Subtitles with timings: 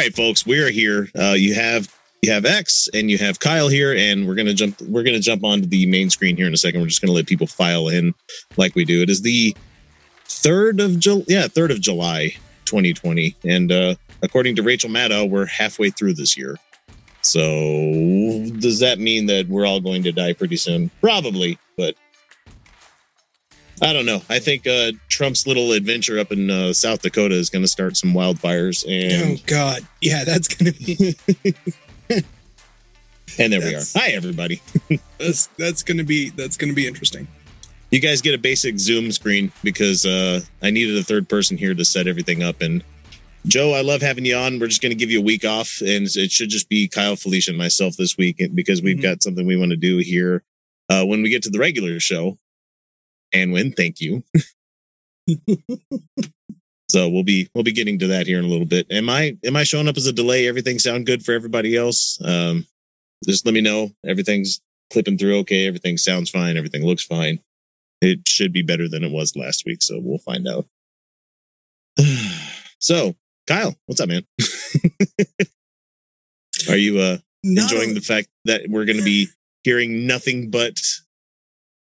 [0.00, 1.10] right, folks, we are here.
[1.18, 4.80] Uh, you have you have X and you have Kyle here, and we're gonna jump.
[4.82, 6.80] We're gonna jump onto the main screen here in a second.
[6.80, 8.14] We're just gonna let people file in
[8.56, 9.02] like we do.
[9.02, 9.54] It is the
[10.24, 11.24] third of July.
[11.28, 12.30] Yeah, third of July,
[12.64, 16.56] 2020, and uh, according to Rachel Maddow, we're halfway through this year.
[17.20, 20.90] So does that mean that we're all going to die pretty soon?
[21.02, 21.94] Probably, but
[23.82, 24.20] I don't know.
[24.28, 27.96] I think uh, Trump's little adventure up in uh, South Dakota is going to start
[27.96, 31.16] some wildfires, and oh God, yeah, that's gonna be
[33.38, 33.82] and there we are.
[33.94, 34.60] Hi, everybody.
[35.18, 37.26] that's that's gonna be that's gonna be interesting.
[37.90, 41.74] You guys get a basic Zoom screen because uh, I needed a third person here
[41.74, 42.60] to set everything up.
[42.60, 42.84] And
[43.46, 44.60] Joe, I love having you on.
[44.60, 47.16] We're just going to give you a week off, and it should just be Kyle,
[47.16, 49.02] Felicia, and myself this week because we've Mhm.
[49.02, 50.44] got something we want to do here
[50.88, 52.38] uh, when we get to the regular show.
[53.32, 54.22] And when, thank you.
[56.88, 58.86] so we'll be we'll be getting to that here in a little bit.
[58.90, 60.48] Am I am I showing up as a delay?
[60.48, 62.18] Everything sound good for everybody else?
[62.24, 62.66] Um,
[63.26, 63.90] just let me know.
[64.06, 65.66] Everything's clipping through okay.
[65.66, 66.56] Everything sounds fine.
[66.56, 67.40] Everything looks fine.
[68.00, 70.66] It should be better than it was last week, so we'll find out.
[72.78, 73.14] so,
[73.46, 74.24] Kyle, what's up, man?
[76.68, 79.28] Are you uh enjoying the fact that we're going to be
[79.64, 80.78] hearing nothing but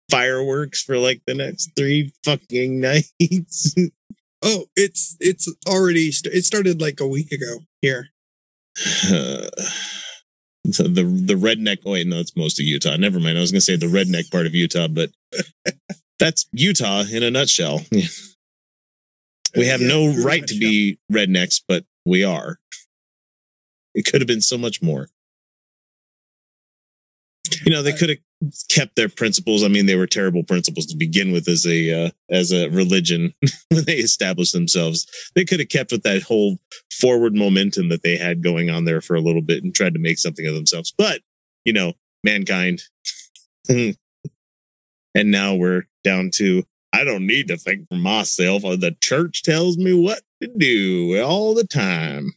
[0.09, 3.75] fireworks for like the next three fucking nights?
[4.41, 8.09] oh, it's it's already st- it started like a week ago here.
[9.11, 9.49] Uh,
[10.71, 11.79] so the the redneck.
[11.85, 12.95] Oh wait, no, it's most of Utah.
[12.97, 13.37] Never mind.
[13.37, 15.11] I was going to say the redneck part of Utah, but
[16.19, 17.81] that's Utah in a nutshell.
[19.55, 22.57] We have Yeah, no right to be rednecks, but we are.
[23.93, 25.09] It could have been so much more.
[27.63, 28.17] You know, they Uh, could have
[28.69, 29.63] kept their principles.
[29.63, 33.34] I mean, they were terrible principles to begin with as a uh, as a religion
[33.69, 35.07] when they established themselves.
[35.35, 36.59] They could have kept with that whole
[36.91, 40.00] forward momentum that they had going on there for a little bit and tried to
[40.00, 40.94] make something of themselves.
[40.97, 41.22] But
[41.66, 42.81] you know, mankind.
[43.69, 43.95] and
[45.16, 46.63] now we're down to
[46.94, 48.62] I don't need to think for myself.
[48.62, 52.34] The church tells me what to do all the time.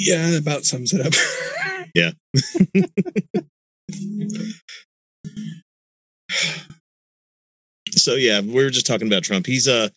[0.00, 1.12] Yeah, about sums it up.
[1.94, 2.10] Yeah.
[7.92, 9.46] So yeah, we were just talking about Trump.
[9.46, 9.88] He's uh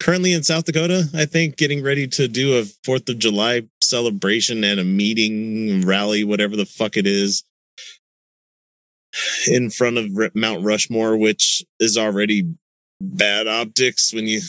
[0.00, 4.64] currently in South Dakota, I think, getting ready to do a Fourth of July celebration
[4.64, 7.44] and a meeting, rally, whatever the fuck it is,
[9.46, 12.54] in front of Mount Rushmore, which is already
[13.00, 14.40] bad optics when you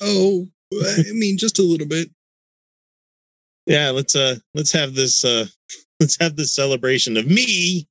[0.00, 2.10] oh, I mean, just a little bit.
[3.68, 5.46] Yeah let's uh let's have this uh
[6.00, 7.86] let's have this celebration of me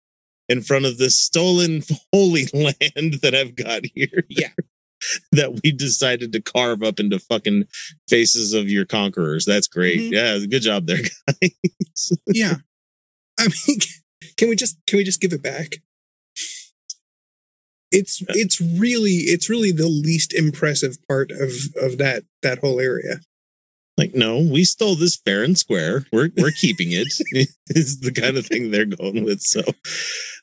[0.49, 1.83] in front of this stolen
[2.13, 4.49] holy land that i've got here Yeah.
[5.31, 7.65] that we decided to carve up into fucking
[8.09, 10.11] faces of your conquerors that's great Mhm.
[10.11, 10.97] yeah good job there
[11.41, 12.55] guys Yeah,
[13.39, 13.79] I mean,
[14.37, 15.75] can we just can we just give it back?
[17.91, 21.51] It's it's really it's really the least impressive part of
[21.81, 23.19] of that that whole area.
[23.97, 26.05] Like no we stole this fair and square.
[26.11, 27.07] We're we're keeping it
[27.69, 29.61] is the kind of thing they're going with so.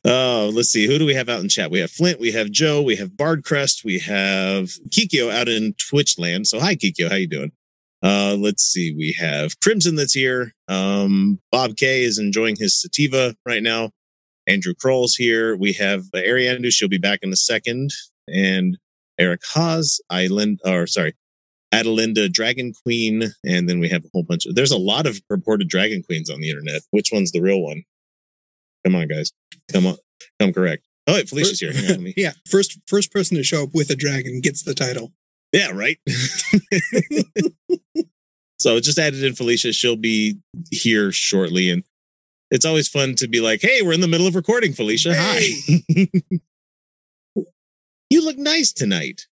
[0.04, 1.70] Uh let's see who do we have out in chat?
[1.70, 6.18] We have flint we have joe we have bardcrest we have kikyo out in twitch
[6.18, 7.52] land so hi kikyo how you doing?
[8.02, 10.52] Uh let's see we have crimson that's here.
[10.68, 13.90] Um bob k is enjoying his sativa right now.
[14.46, 15.56] Andrew kroll's here.
[15.56, 17.90] We have ariandu she'll be back in a second.
[18.26, 18.78] And
[19.16, 21.14] eric haas island or sorry
[21.74, 24.54] Adelinda Dragon Queen, and then we have a whole bunch of.
[24.54, 26.82] There's a lot of purported Dragon Queens on the internet.
[26.90, 27.82] Which one's the real one?
[28.84, 29.32] Come on, guys,
[29.72, 29.96] come on,
[30.38, 30.86] come correct.
[31.06, 31.72] Oh, wait, Felicia's here.
[31.72, 35.12] Hang on, Yeah, first first person to show up with a dragon gets the title.
[35.52, 35.98] Yeah, right.
[38.58, 39.72] so just added in Felicia.
[39.72, 40.38] She'll be
[40.70, 41.82] here shortly, and
[42.50, 45.14] it's always fun to be like, "Hey, we're in the middle of recording, Felicia.
[45.16, 45.40] Hi.
[48.10, 49.26] you look nice tonight."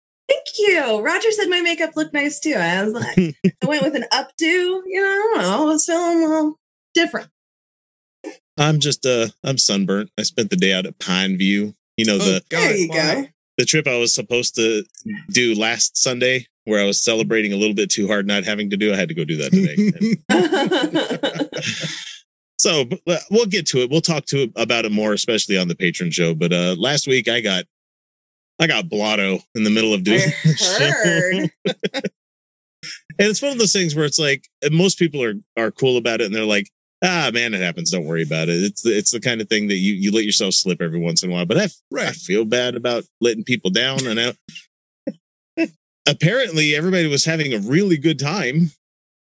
[0.53, 1.01] Thank you.
[1.01, 2.55] Roger said my makeup looked nice too.
[2.55, 4.31] I was like, I went with an updo.
[4.41, 5.63] You know, I don't know.
[5.63, 6.59] I was feeling a little
[6.95, 7.29] different.
[8.59, 10.11] I'm just uh, I'm sunburnt.
[10.19, 11.75] I spent the day out at Pine View.
[11.97, 12.97] You know the oh, God, there you why?
[12.97, 13.29] go.
[13.59, 14.85] the trip I was supposed to
[15.31, 18.77] do last Sunday, where I was celebrating a little bit too hard not having to
[18.77, 18.93] do.
[18.93, 19.87] I had to go do that today.
[22.59, 23.91] so but, uh, we'll get to it.
[23.91, 26.35] We'll talk to it about it more, especially on the patron show.
[26.35, 27.65] But uh last week I got
[28.63, 30.91] I got blotto in the middle of doing I the show.
[30.91, 32.05] heard.
[33.19, 36.21] And it's one of those things where it's like most people are are cool about
[36.21, 36.69] it and they're like,
[37.05, 37.91] ah man, it happens.
[37.93, 38.55] Don't worry about it.
[38.55, 41.23] It's the, it's the kind of thing that you you let yourself slip every once
[41.23, 41.47] in a while.
[41.47, 41.69] But I,
[42.01, 43.99] I feel bad about letting people down.
[44.07, 45.67] And I,
[46.09, 48.73] apparently everybody was having a really good time.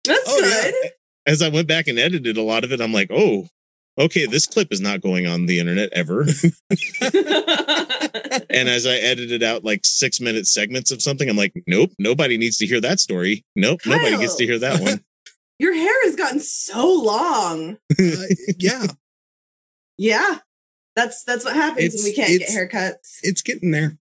[0.05, 0.71] That's Oh, yeah.
[0.71, 0.91] good.
[1.27, 3.47] As I went back and edited a lot of it, I'm like, oh,
[3.97, 6.21] okay, this clip is not going on the internet ever.
[8.49, 12.37] and as I edited out like six minute segments of something, I'm like, nope, nobody
[12.37, 13.45] needs to hear that story.
[13.55, 15.03] Nope, nobody gets to hear that one.
[15.59, 17.77] Your hair has gotten so long.
[17.99, 18.25] Uh,
[18.57, 18.87] yeah,
[19.97, 20.39] Yeah.
[20.95, 23.17] That's that's what happens It's- when we can't get haircuts.
[23.23, 23.97] it's getting there.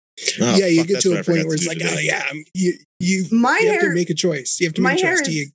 [0.41, 1.95] Oh, yeah, you fuck, get to what a I forgot point where it's like, today.
[1.95, 4.59] oh yeah, I'm- you you, My you have hair to make a choice.
[4.61, 5.27] You have to my make a hair choice.
[5.27, 5.53] Do you, is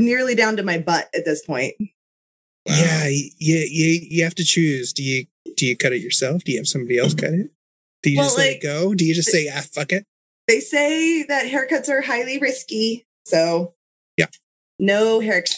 [0.00, 1.74] nearly down to my butt at this point.
[2.70, 2.76] Wow.
[2.78, 4.92] Yeah, you, you you have to choose.
[4.92, 5.26] Do you
[5.56, 6.44] do you cut it yourself?
[6.44, 7.50] Do you have somebody else cut it?
[8.02, 8.94] Do you Well, just let like- it go?
[8.94, 10.06] Do you just say ah fuck it?
[10.48, 13.06] They say that haircuts are highly risky.
[13.26, 13.74] So
[14.16, 14.26] Yeah.
[14.78, 15.54] No haircuts.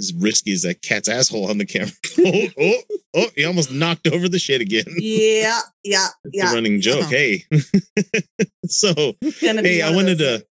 [0.00, 1.90] As risky as that cat's asshole on the camera.
[2.20, 2.80] oh, oh,
[3.16, 4.84] oh, he almost knocked over the shit again.
[4.96, 6.52] Yeah, yeah, It's yeah.
[6.52, 7.02] a running joke.
[7.04, 7.08] Oh.
[7.08, 7.44] Hey.
[8.66, 8.94] so
[9.42, 10.44] hey, I wanted to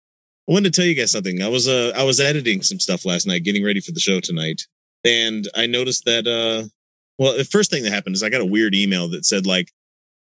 [0.49, 1.43] I wanted to tell you guys something.
[1.43, 4.19] I was uh I was editing some stuff last night, getting ready for the show
[4.21, 4.63] tonight,
[5.05, 6.69] and I noticed that uh
[7.19, 9.73] well, the first thing that happened is I got a weird email that said like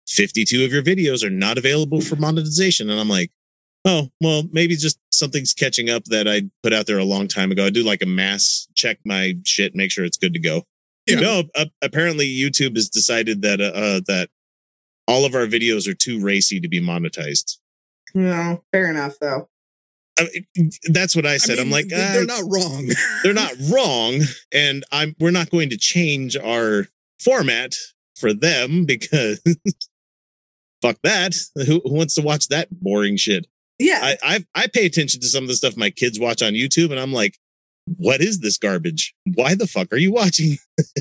[0.08, 3.32] 52 of your videos are not available for monetization, and I'm like,
[3.86, 7.52] oh well, maybe just something's catching up that I put out there a long time
[7.52, 7.66] ago.
[7.66, 10.64] I do like a mass check my shit, make sure it's good to go.
[11.08, 11.20] Yeah.
[11.20, 14.30] No, uh, apparently YouTube has decided that uh, uh that
[15.08, 17.58] all of our videos are too racy to be monetized.
[18.14, 19.50] No, fair enough though.
[20.20, 21.58] I mean, that's what I said.
[21.58, 22.88] I I'm mean, like, they- they're uh, not wrong.
[23.24, 24.20] they're not wrong,
[24.54, 26.88] and I'm we're not going to change our
[27.20, 27.76] format
[28.16, 29.42] for them because
[30.82, 31.34] fuck that.
[31.56, 33.48] Who, who wants to watch that boring shit?
[33.80, 34.00] Yeah.
[34.04, 36.92] I, I I pay attention to some of the stuff my kids watch on YouTube,
[36.92, 37.38] and I'm like,
[37.98, 39.14] what is this garbage?
[39.34, 40.58] Why the fuck are you watching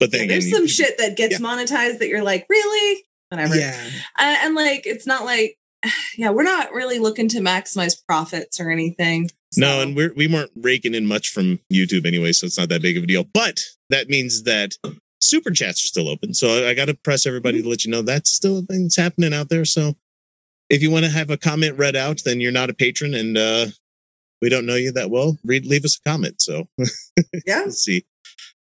[0.00, 1.46] but then Yeah, there's some shit that gets Yeah.
[1.46, 3.04] monetized that you're like, really?
[3.28, 3.54] Whatever.
[3.56, 3.76] yeah,
[4.18, 5.56] And, and like, it's not like,
[6.16, 9.30] yeah, we're not really looking to maximize profits or anything.
[9.56, 12.82] No, and we're we weren't raking in much from YouTube anyway, so it's not that
[12.82, 13.24] big of a deal.
[13.24, 14.76] But that means that
[15.20, 16.34] super chats are still open.
[16.34, 18.84] So I, I got to press everybody to let you know that's still a thing
[18.84, 19.64] that's happening out there.
[19.64, 19.94] So
[20.68, 23.36] if you want to have a comment read out, then you're not a patron and
[23.36, 23.66] uh
[24.40, 25.38] we don't know you that well.
[25.44, 26.40] Read leave us a comment.
[26.40, 26.66] So
[27.46, 27.62] yeah.
[27.64, 28.04] let's see.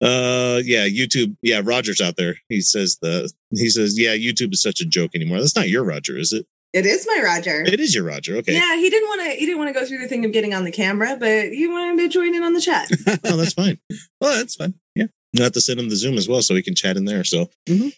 [0.02, 1.36] Uh yeah, YouTube.
[1.42, 2.38] Yeah, Roger's out there.
[2.50, 5.40] He says the he says, Yeah, YouTube is such a joke anymore.
[5.40, 6.46] That's not your Roger, is it?
[6.74, 7.62] It is my Roger.
[7.66, 8.36] It is your Roger.
[8.38, 8.54] Okay.
[8.54, 9.30] Yeah, he didn't want to.
[9.32, 11.68] He didn't want to go through the thing of getting on the camera, but he
[11.68, 12.90] wanted to join in on the chat.
[13.24, 13.80] Oh, that's fine.
[14.22, 14.74] well, that's fine.
[14.96, 17.06] Yeah, You have to send him the Zoom as well so we can chat in
[17.06, 17.24] there.
[17.24, 17.94] So Mhm.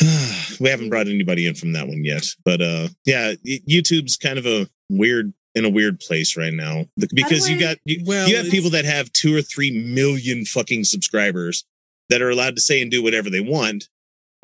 [0.60, 2.26] we haven't brought anybody in from that one yet.
[2.44, 7.48] But uh yeah, YouTube's kind of a weird in a weird place right now because
[7.48, 11.64] you got you, Well, you have people that have 2 or 3 million fucking subscribers
[12.08, 13.88] that are allowed to say and do whatever they want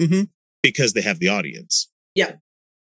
[0.01, 0.29] Mhm.
[0.63, 1.89] because they have the audience.
[2.15, 2.33] Yeah.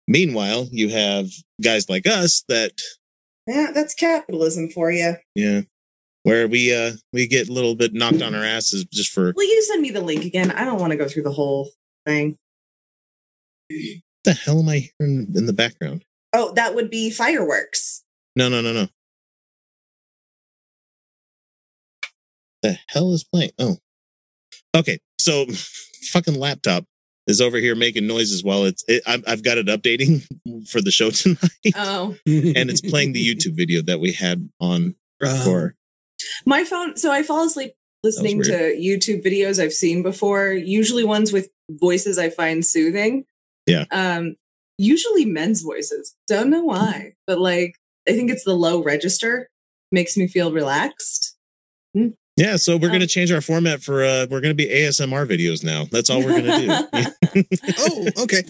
[0.10, 1.28] Meanwhile, you have
[1.62, 2.72] guys like us that
[3.46, 5.18] Yeah, that's capitalism for you.
[5.36, 5.62] yeah,
[6.24, 9.44] where we uh we get a little bit knocked on our asses just for Will
[9.48, 10.50] you send me the link again?
[10.50, 11.70] I don't want to go through the whole
[12.08, 12.38] thing.
[13.70, 16.04] What the hell am I hearing in the background?
[16.34, 18.04] Oh, that would be fireworks.
[18.36, 18.88] No, no, no, no.
[22.64, 23.52] The hell is playing?
[23.60, 23.78] Oh,
[24.76, 25.00] okay.
[25.19, 25.45] So,
[26.12, 26.86] fucking laptop
[27.30, 28.83] is over here making noises while it's.
[28.88, 30.26] It, I've, I've got it updating
[30.69, 31.40] for the show tonight,
[31.76, 35.76] Oh, and it's playing the YouTube video that we had on Um, for.
[36.45, 36.95] my phone.
[36.98, 40.54] So I fall asleep listening to YouTube videos I've seen before.
[40.54, 43.26] Usually ones with voices I find soothing.
[43.68, 43.83] Yeah.
[43.92, 44.36] Um.
[44.78, 46.16] Usually men's voices.
[46.30, 47.76] Don't know why, but like
[48.07, 49.50] I think it's the low register
[49.92, 51.36] makes me feel relaxed.
[52.40, 52.92] Yeah, so we're Oh.
[52.94, 54.04] gonna change our format for.
[54.04, 55.86] uh We're gonna be ASMR videos now.
[55.92, 57.44] That's all we're gonna do.
[57.80, 58.44] oh, okay.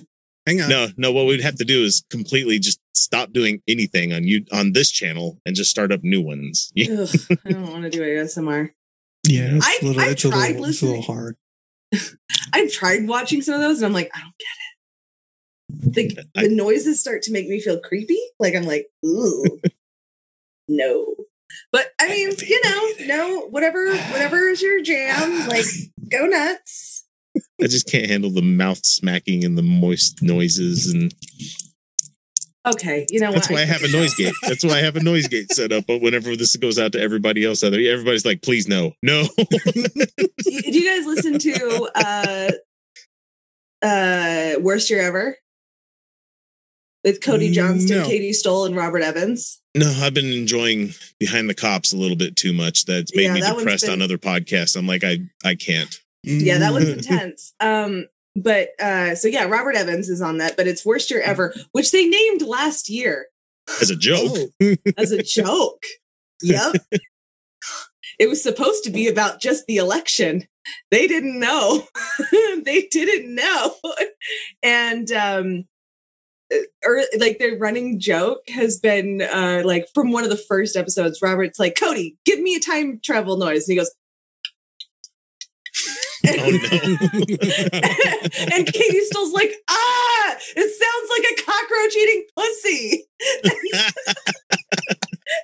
[0.46, 0.70] Hang on.
[0.70, 1.12] no, no.
[1.12, 4.92] What we'd have to do is completely just stop doing anything on you on this
[4.92, 6.72] channel and just start up new ones.
[6.80, 7.10] Ugh,
[7.46, 8.70] I don't want to do ASMR.
[9.28, 11.36] Yeah, it's I've- a little, I've it's, a tried little it's a little hard.
[12.54, 16.16] I've tried watching some of those and I'm like, I don't get it.
[16.16, 18.20] The, I- the noises start to make me feel creepy.
[18.40, 19.60] Like I'm like, ooh,
[20.68, 21.16] no.
[21.72, 25.66] But I mean, you know, no, whatever, whatever is your jam, like
[26.10, 27.06] go nuts.
[27.62, 31.14] I just can't handle the mouth smacking and the moist noises, and
[32.68, 33.56] Okay, you know that's what?
[33.56, 34.34] why I have a noise gate.
[34.44, 35.86] That's why I have a noise gate set up.
[35.88, 39.24] But whenever this goes out to everybody else, out there, everybody's like, "Please, no, no."
[39.38, 39.84] do,
[40.46, 42.52] you, do you guys listen to uh
[43.82, 45.38] uh Worst Year Ever?
[47.04, 48.06] With Cody Johnston, No.
[48.06, 49.62] Katie Stoll, and Robert Evans.
[49.76, 50.90] no, I've been enjoying
[51.20, 52.86] Behind the Cops a little bit too much.
[52.86, 54.76] That's made Yeah, me that depressed been- on other podcasts.
[54.76, 55.98] I'm like, I, I can't.
[56.24, 56.98] Yeah, that one's Mm.
[56.98, 57.54] intense.
[57.62, 61.54] Um, but uh, so yeah, Robert Evans is on that, but it's worst year ever,
[61.72, 63.28] which they named last year.
[63.82, 64.38] as a joke.
[64.62, 65.84] Oh, as a joke.
[66.42, 66.76] Yep.
[68.20, 70.46] It was supposed to be about just the election.
[70.92, 71.88] They didn't know.
[72.66, 73.76] they didn't know.
[74.62, 75.66] And um
[76.86, 81.22] or like their running joke has been uh like from one of the first episodes,
[81.22, 83.68] Robert's like, Cody, give me a time travel noise.
[83.68, 83.92] And he goes,
[86.28, 86.40] Oh no.
[88.54, 93.08] and Katie Stoll's like, ah, it sounds like a cockroach eating pussy.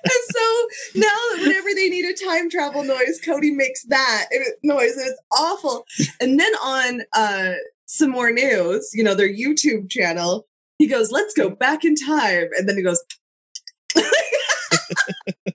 [0.04, 4.26] and so now that whenever they need a time travel noise, Cody makes that
[4.62, 5.86] noise, and it's awful.
[6.20, 7.54] And then on uh,
[7.86, 10.46] some more news, you know, their YouTube channel,
[10.78, 13.02] he goes, "Let's go back in time," and then he goes.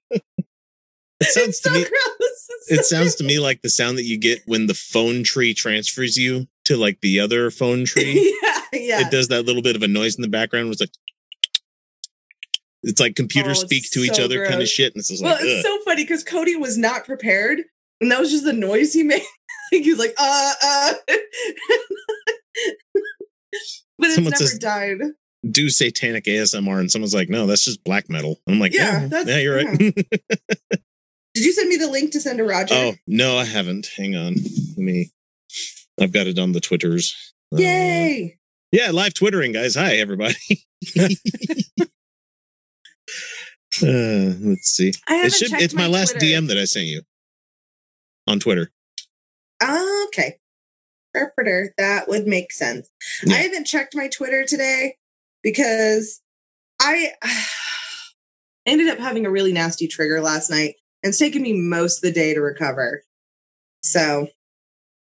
[0.10, 0.24] It
[1.22, 2.48] sounds it's to me gross.
[2.70, 5.54] It so sounds to me like the sound that you get when the phone tree
[5.54, 8.36] transfers you to like the other phone tree.
[8.44, 9.02] yeah, yeah.
[9.02, 10.72] It does that little bit of a noise in the background.
[10.72, 10.92] It's like
[12.84, 14.94] it's like computers Oh, speak to each so other kind of shit.
[14.94, 17.60] And it's just Well, like, it's so funny because Cody was not prepared,
[18.00, 19.22] and that was just the noise he made.
[19.72, 20.94] he was like, uh, uh.
[24.02, 24.98] But it's Someone never says- died.
[25.50, 28.40] do satanic ASMR, and someone's like, no, that's just black metal.
[28.48, 29.78] I'm like, Yeah, yeah, that's- yeah, you're right.
[31.34, 32.74] Did you send me the link to send to Roger?
[32.76, 33.88] oh no, I haven't.
[33.96, 35.12] Hang on, let me.
[36.00, 37.34] I've got it on the twitters.
[37.54, 38.38] Uh, Yay!
[38.74, 39.76] yeah, live twittering, guys.
[39.76, 40.36] Hi, everybody.
[41.00, 41.08] uh,
[43.82, 44.94] let's see.
[45.10, 45.54] It should.
[45.54, 46.26] It's my, last Twitter.
[46.26, 47.02] DM that I sent you
[48.28, 48.72] on Twitter.
[49.62, 50.38] Ah, okay.
[51.14, 51.74] Interpreter.
[51.78, 52.90] That would make sense.
[53.24, 53.36] Yeah.
[53.36, 54.96] I haven't checked my Twitter today
[55.44, 56.22] because
[56.80, 57.12] I
[58.66, 62.02] ended up having a really nasty trigger last night and it's taken me most of
[62.02, 63.04] the day to recover.
[63.84, 64.28] So,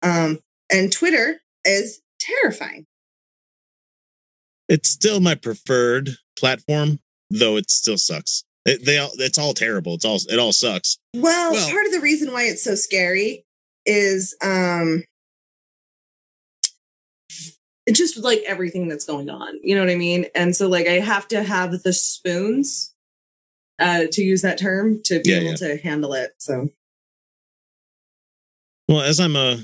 [0.02, 0.40] um,
[0.72, 2.86] and Twitter is terrifying.
[4.70, 8.44] It's still my preferred platform, though it still sucks.
[8.66, 9.96] It, they all, it's all terrible.
[9.96, 10.98] It's all it all sucks.
[11.14, 13.46] Well, Well- part of the reason why it's so scary
[13.86, 15.04] is um
[17.92, 19.60] just like everything that's going on.
[19.64, 20.26] You know what I mean?
[20.36, 22.94] And so like I have to have the spoons
[23.80, 25.56] uh to use that term to be Yeah, able yeah.
[25.56, 26.32] to handle it.
[26.38, 26.70] So
[28.88, 29.58] Well, as I'm uh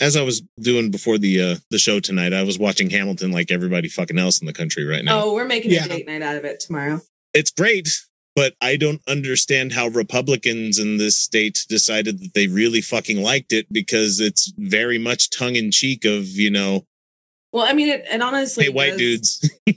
[0.00, 3.50] as I was doing before the uh the show tonight, I was watching Hamilton like
[3.50, 5.24] everybody fucking else in the country right now.
[5.24, 5.84] Oh, we're making Yeah.
[5.84, 7.00] a date night out of it tomorrow.
[7.34, 7.88] It's great,
[8.34, 13.52] but I don't understand how Republicans in this state decided that they really fucking liked
[13.52, 16.86] it because it's very much tongue in cheek of, you know,
[17.52, 19.50] Well, I mean it and honestly hey white does- dudes.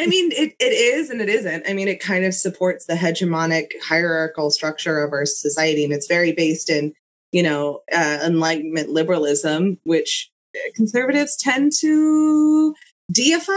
[0.00, 1.64] I mean, it, it is and it isn't.
[1.68, 6.06] I mean, it kind of supports the hegemonic hierarchical structure of our society, and it's
[6.06, 6.92] very based in,
[7.32, 12.74] you know, uh, Enlightenment liberalism, which uh, conservatives tend to
[13.12, 13.52] deify.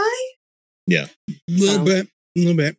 [0.86, 1.06] Yeah.
[1.30, 2.06] A little So- bit,
[2.36, 2.76] a little bit.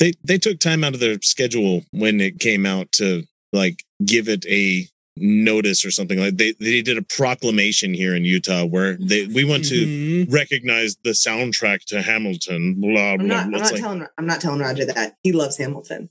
[0.00, 4.28] they they took time out of their schedule when it came out to like give
[4.28, 8.96] it a notice or something like they they did a proclamation here in Utah where
[8.96, 9.86] they we want to
[10.26, 10.32] Mhm.
[10.32, 13.44] recognize the soundtrack to Hamilton blah I'm blah not.
[13.44, 14.06] I'm not like, telling.
[14.18, 16.10] I'm not telling Roger that he loves Hamilton.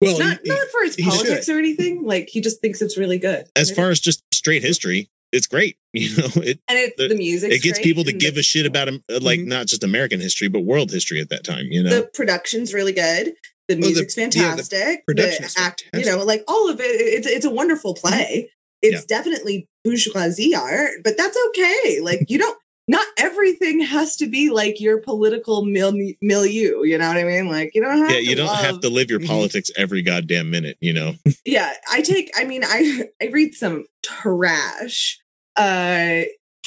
[0.00, 2.02] Well, Not he- not for its he politics or anything.
[2.04, 3.46] Like he just thinks it's really good.
[3.56, 7.08] as And far as just straight history it's great you know it and it, the-
[7.08, 8.88] the, music, it gets people to give a shit about
[9.20, 9.46] like Mhm.
[9.46, 12.92] not just American history but world history at that time you know the production's really
[12.92, 13.32] good.
[13.68, 15.06] The the- music's yeah, the fantastic.
[15.06, 16.84] production the is act, you know, like all of it.
[16.84, 18.50] It's it's a wonderful play.
[18.82, 22.00] It's definitely bourgeoisie art, but that's okay.
[22.02, 22.56] Like you don't.
[22.88, 26.84] Not everything has to be like your political mil- milieu.
[26.84, 27.48] You know what I mean?
[27.48, 28.10] Like you don't have.
[28.12, 29.26] yeah to you don't have to live your Mhm.
[29.26, 33.86] politics every goddamn minute you know yeah i take i mean i i read some
[34.04, 35.18] trash
[35.56, 36.20] uh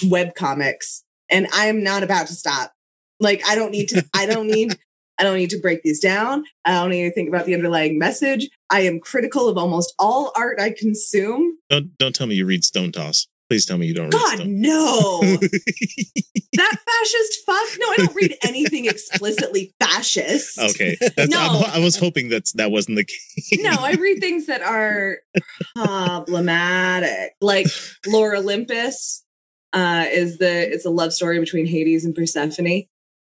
[0.08, 2.74] web comics and i'm not about to stop
[3.22, 4.78] like i don't need to i don't need
[5.20, 6.44] i don't need to break these down.
[6.66, 8.50] I don't need to think about the underlying message.
[8.70, 11.58] I am critical of almost all art i consume.
[11.70, 13.28] Don't don't tell me you read Stone Toss.
[13.50, 15.22] Please tell me you don't read god no!
[16.54, 17.68] That fascist fuck?
[17.80, 20.58] No i don't read anything explicitly fascist.
[20.60, 21.40] Okay that's No.
[21.40, 23.60] I'm- I was hoping that that wasn't the case.
[23.64, 25.18] No, I read things that are
[25.76, 27.34] problematic.
[27.42, 27.68] Like
[28.08, 29.24] Lore Olympus
[29.74, 32.84] uh, is the it's a love story between Hades and Persephone.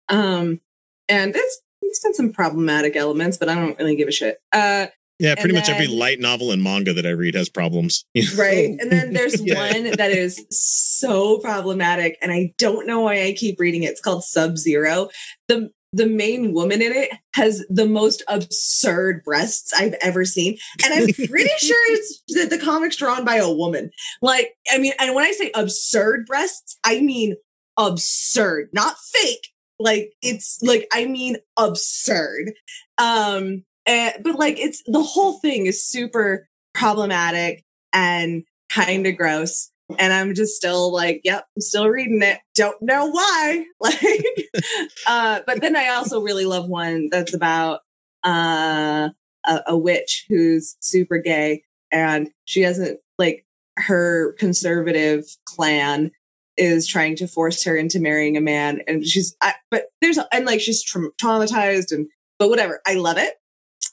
[0.09, 0.61] Um,
[1.09, 4.39] and it's it's got some problematic elements, but I don't really give a shit.
[4.53, 4.87] Uh,
[5.19, 8.05] Yeah, pretty much every light novel and manga that I read has problems.
[8.39, 8.71] right.
[8.81, 9.73] And then there's Yeah.
[9.73, 13.91] one that is so problematic, and I don't know why I keep reading it.
[13.91, 15.11] It's called Sub Zero.
[15.49, 20.57] The the main woman in it has the most absurd breasts I've ever seen.
[20.85, 23.91] And I'm pretty sure it's that the comic's drawn by a woman.
[24.23, 27.35] Like, I mean, and when I say absurd breasts, I mean
[27.77, 29.49] absurd, not fake,
[29.81, 32.53] Like it's like I mean absurd.
[32.99, 39.73] Um and, but like it's the whole thing is super problematic and kind of gross.
[39.99, 42.39] And I'm just still like, yep, I'm still reading it.
[42.55, 43.65] Don't know why.
[43.81, 44.25] Like
[45.07, 47.81] uh but then I also really love one that's about
[48.23, 49.09] uh
[49.47, 53.47] a, a witch who's super gay and she hasn't like
[53.77, 56.11] her conservative clan
[56.57, 60.45] is trying to force her into marrying a man and she's I, but there's and
[60.45, 62.07] like she's tra- traumatized and
[62.39, 63.35] but whatever i love it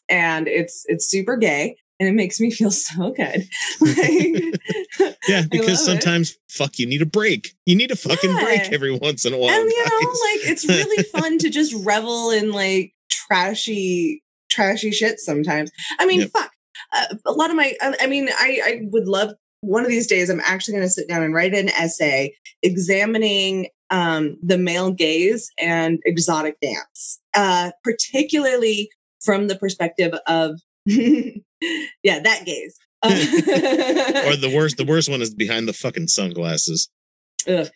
[0.10, 3.48] and it's it's super gay and it makes me feel so good
[3.82, 4.60] like,
[5.28, 6.02] Yeah, because love it.
[6.02, 7.54] sometimes fuck you need a break.
[7.66, 8.44] You need a fucking Yeah.
[8.44, 9.50] break every once in a while.
[9.50, 15.20] and you know like it's really fun to just revel in like trashy trashy shit
[15.20, 16.30] sometimes i mean Yep.
[16.32, 16.52] fuck
[16.96, 19.34] uh, a lot of my I, I mean i i would love
[19.68, 22.34] one of these days i'm actually going to sit down and write an essay
[22.64, 28.90] examining um the male gaze and exotic dance uh particularly
[29.24, 35.68] from the perspective of yeah that gaze or the worst the worst one is behind
[35.68, 36.90] the fucking sunglasses.
[37.48, 37.68] Ugh.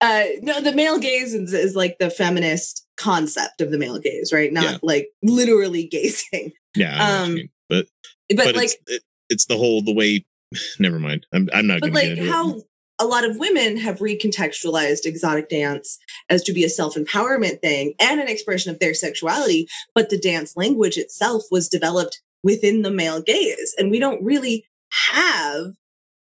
[0.00, 4.32] Uh, no, the male gaze is, is like the feminist concept of the male gaze,
[4.34, 4.52] right?
[4.52, 4.78] Not Yeah.
[4.82, 7.48] like literally gazing, Yeah, I know what you Um, mean.
[7.70, 7.86] but
[8.28, 10.26] but, but, like, it's it, it's the whole the way.
[10.78, 11.26] Never mind.
[11.32, 12.64] I'm I'm not but going to like how it.
[12.98, 17.94] a lot of women have recontextualized exotic dance as to be a self empowerment thing
[18.00, 22.90] and an expression of their sexuality, but the dance language itself was developed within the
[22.90, 24.66] male gaze, and we don't really
[25.14, 25.72] have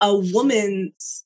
[0.01, 1.25] a woman's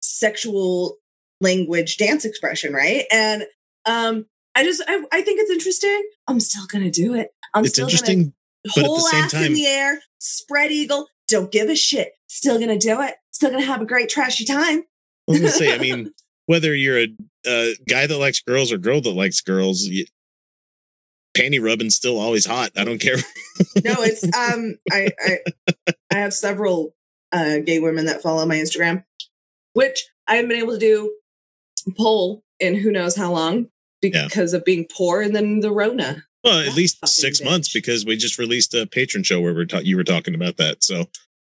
[0.00, 0.96] sexual
[1.40, 3.04] language dance expression, right?
[3.12, 3.44] And
[3.86, 6.02] um, I just I, I think it's interesting.
[6.26, 7.30] I'm still gonna do it.
[7.54, 8.32] I'm It's still interesting, gonna
[8.64, 11.06] but at the whole same ass in the air, spread eagle.
[11.28, 12.12] Don't give a shit.
[12.26, 13.14] Still gonna do it.
[13.30, 14.80] Still gonna have a great trashy time.
[14.80, 14.84] I
[15.28, 15.74] was gonna say.
[15.74, 16.12] I mean,
[16.46, 17.08] whether you're a,
[17.46, 20.06] a guy that likes girls or girl that likes girls, you,
[21.36, 22.70] panty rubbing's still always hot.
[22.76, 23.16] I don't care.
[23.84, 25.38] no, it's um I I
[26.12, 26.94] I have several
[27.32, 29.04] uh gay women that follow my Instagram,
[29.74, 31.14] which I haven't been able to do
[31.96, 33.68] poll in who knows how long
[34.02, 34.26] Yeah.
[34.28, 36.24] because of being poor and then the Rona.
[36.48, 39.78] Well, at least six months because we just released a patron show where we're ta-
[39.78, 40.82] you were talking about that.
[40.84, 41.02] So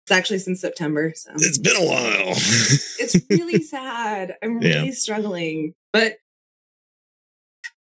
[0.04, 2.30] It's actually since September, so it's been a while.
[2.98, 4.34] it's really sad.
[4.42, 4.76] I'm Yeah.
[4.80, 6.16] really struggling, but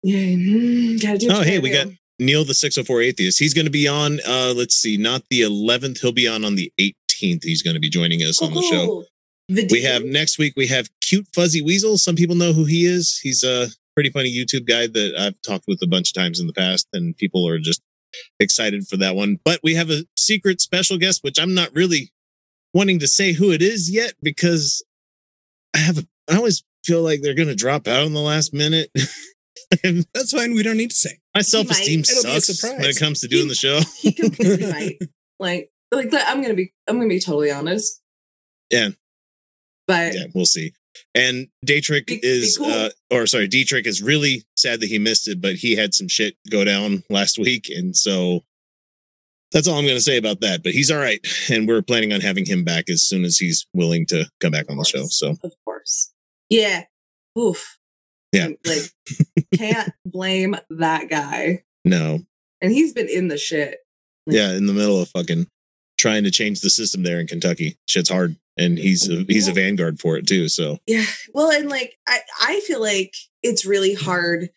[0.04, 1.28] yeah, mm, gotta do.
[1.32, 1.76] Oh, hey, we do.
[1.86, 1.88] got
[2.20, 3.40] Neil the 604 atheist.
[3.40, 6.56] He's going to be on uh let's see, not the 11th, he'll be on on
[6.56, 7.44] the 18th.
[7.44, 9.04] He's going to be joining us on the show.
[9.50, 11.98] The We have next week we have cute fuzzy weasel.
[11.98, 13.18] Some people know who he is.
[13.22, 13.68] He's a
[14.00, 16.88] pretty funny YouTube guy that I've talked with a bunch of times in the past
[16.94, 17.82] and people are just
[18.40, 19.40] excited for that one.
[19.44, 22.14] But we have a secret special guest which I'm not really
[22.74, 24.82] wanting to say who it is yet because
[25.76, 28.54] I have a I always feel like they're going to drop out in the last
[28.54, 28.90] minute.
[29.84, 30.54] That's fine.
[30.54, 31.20] We don't need to say.
[31.36, 32.80] My self esteem It'll be a sucks surprise.
[32.80, 33.82] when it comes to doing the show.
[33.98, 34.98] he completely might.
[35.40, 38.02] Like, like that- I'm gonna be, I'm gonna be totally honest.
[38.70, 38.92] Yeah.
[39.88, 40.72] But yeah, we'll see.
[41.16, 42.68] And Dietrich Be- be is, cool.
[42.68, 46.08] uh, or sorry, Dietrich is really sad that he missed it, but he had some
[46.08, 47.68] shit go down last week.
[47.70, 48.42] And so
[49.52, 50.62] that's all I'm going to say about that.
[50.64, 51.20] But he's all right.
[51.52, 54.70] And we're planning on having him back as soon as he's willing to come back
[54.70, 55.06] on the show.
[55.08, 56.12] So of course,
[56.50, 56.84] yeah.
[57.38, 57.78] Oof.
[58.32, 58.50] Yeah.
[58.66, 58.84] Like,
[59.56, 61.64] can't blame that guy.
[61.84, 62.20] no,
[62.62, 63.80] And he's been in the shit.
[64.28, 65.48] yeah, in the middle of fucking
[65.98, 67.78] trying to change the system there in Kentucky.
[67.88, 68.36] Shit's hard.
[68.60, 70.50] And he's a, he's a vanguard for it too.
[70.50, 71.06] So Yeah.
[71.34, 74.50] Well, and like I, I feel like it's really hard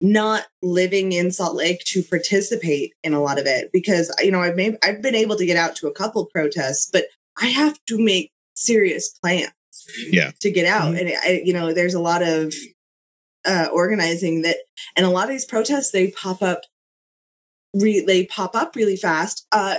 [0.00, 4.40] not living in Salt Lake to participate in a lot of it because you know
[4.40, 7.04] I've made I've been able to get out to a couple protests, but
[7.38, 9.50] I have to make serious plans.
[10.10, 10.30] Yeah.
[10.40, 11.00] To get out, Mhm.
[11.00, 12.54] and I, you know, there's a lot of
[13.44, 14.56] uh, organizing that,
[14.96, 16.60] and a lot of these protests they pop up,
[17.74, 19.76] re, they pop up really fast, uh,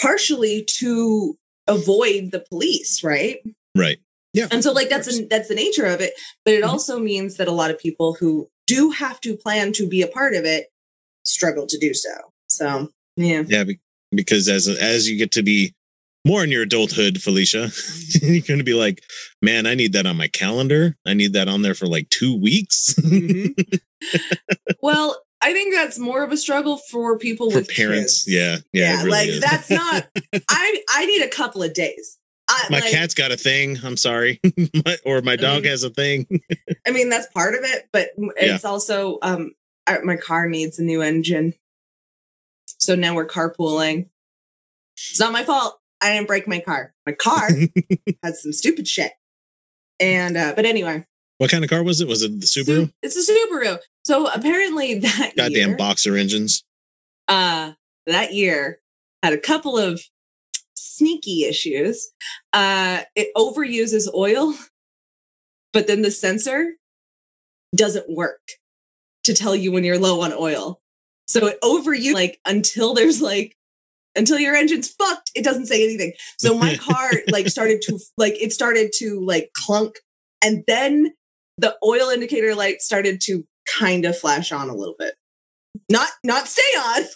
[0.00, 3.38] partially to avoid the police, right?
[3.76, 3.98] right.
[4.34, 4.48] Yeah.
[4.50, 6.68] And so like that's the, that's the nature of it but it Mhm.
[6.68, 10.06] also means that a lot of people who do have to plan to be a
[10.08, 10.68] part of it
[11.24, 12.10] struggle to do so
[12.46, 13.64] so yeah Yeah,
[14.10, 15.74] because as as you get to be
[16.24, 17.70] more in your adulthood, Felicia,
[18.22, 19.02] you're going to be like,
[19.42, 20.96] man, I need that on my calendar.
[21.04, 23.54] I need that on there for like two weeks Mhm.
[24.82, 28.24] well i think that's more of a struggle for people for with parents.
[28.24, 28.32] kids.
[28.34, 29.40] Yeah, yeah, yeah, really like is.
[29.40, 30.06] that's not
[30.48, 33.78] i i need a couple of days I, my like, cat's got a thing.
[33.84, 34.38] I'm sorry,
[34.84, 35.66] My- or my dog Mhm.
[35.68, 36.26] has a thing.
[36.86, 39.52] i mean that's part of it but it's also um
[39.86, 41.54] I, my car needs a new engine
[42.66, 44.08] so now we're carpooling
[44.96, 47.48] it's not my fault i didn't break my car my car
[48.22, 49.12] had some stupid shit.
[50.00, 51.06] And uh but anyway,
[51.38, 52.08] what kind of car was it?
[52.08, 52.92] Was it the Subaru?
[53.02, 53.78] It's a Subaru.
[54.04, 56.64] So apparently that Goddamn year, boxer engines.
[57.28, 57.72] uh,
[58.06, 58.80] that year
[59.22, 60.02] had a couple of
[60.74, 62.10] sneaky issues.
[62.52, 64.54] Uh, it overuses oil,
[65.72, 66.74] but then the sensor
[67.74, 68.40] doesn't work
[69.24, 70.80] to tell you when you're low on oil.
[71.26, 73.56] So it overuses like until there's like
[74.14, 76.12] until your engine's fucked, it doesn't say anything.
[76.38, 79.96] So my car like started to like it started to like clunk,
[80.42, 81.12] and then
[81.58, 83.44] the oil indicator light started to
[83.78, 85.14] kind of flash on a little bit.
[85.90, 87.02] Not not stay on.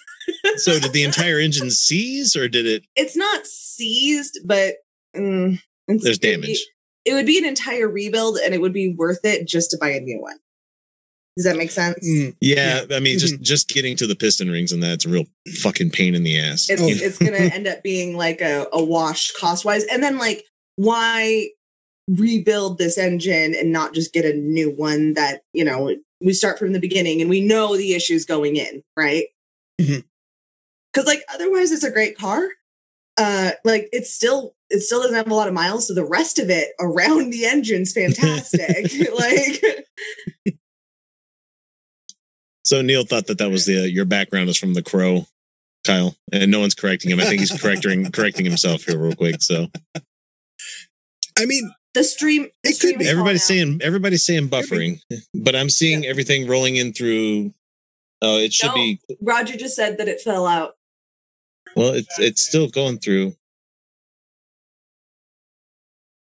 [0.57, 4.75] So did the entire engine seize or did it it's not seized, but
[5.17, 6.67] mm, there's it would be- damage?
[7.05, 9.91] It would be an entire rebuild, and it would be worth it just to buy
[9.91, 10.39] a new one.
[11.37, 12.05] Does that make sense?
[12.05, 12.35] Mm.
[12.41, 13.19] Yeah, I mean, Mm-hmm.
[13.21, 15.27] just just getting to the piston rings and that's a real
[15.61, 16.67] fucking pain in the ass.
[16.69, 16.87] It's Oh.
[16.89, 20.43] it's gonna end up being like a, a wash cost wise, and then like
[20.75, 21.51] why
[22.09, 26.59] rebuild this engine and not just get a new one that you know we start
[26.59, 29.27] from the beginning and we know the issues going in, right?
[29.79, 32.49] Because like otherwise, it's a great car.
[33.19, 36.39] Uh, like it's still it still doesn't have a lot of miles, so the rest
[36.39, 38.91] of it around the engine's fantastic.
[39.19, 39.87] like
[42.67, 45.27] So Neil thought that that was the your background is from the crow,
[45.87, 47.21] Kyle, and no one's correcting him.
[47.21, 49.41] I think he's correcting correcting himself here real quick.
[49.41, 49.69] So
[51.39, 53.09] I mean, the stream, the It could be.
[53.09, 55.01] everybody's falling saying everybody's saying buffering,
[55.35, 57.55] but I'm seeing everything rolling in through.
[58.21, 58.75] Oh, it should No.
[58.75, 59.01] be.
[59.23, 60.77] Roger just said that it fell out.
[61.75, 63.35] Well, it's it's still going through.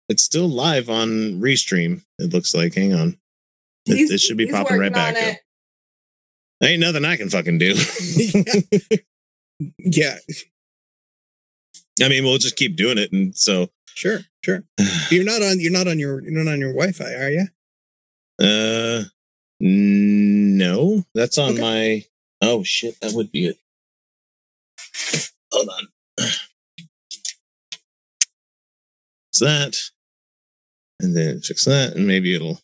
[0.08, 2.02] It's still live on Restream.
[2.18, 2.74] It looks like.
[2.74, 3.18] Hang on.
[3.86, 5.22] It, it should be popping right back up.
[5.22, 5.38] it.
[6.64, 7.74] Ain't nothing I can fucking do.
[9.78, 10.16] yeah,
[12.02, 13.68] I mean, we'll just keep doing it, and so.
[13.96, 14.64] Sure, sure.
[15.10, 15.58] You're not on.
[15.60, 16.22] You're not on your.
[16.22, 17.46] You're not on your Wi-Fi, are you?
[18.38, 19.04] Uh,
[19.60, 21.60] no, that's on Okay.
[21.60, 22.04] my.
[22.42, 23.58] Oh shit, that would be it.
[25.52, 25.88] Hold on.
[26.18, 26.48] Fix
[29.40, 29.76] that,
[31.00, 32.60] and then fix that, and maybe it'll.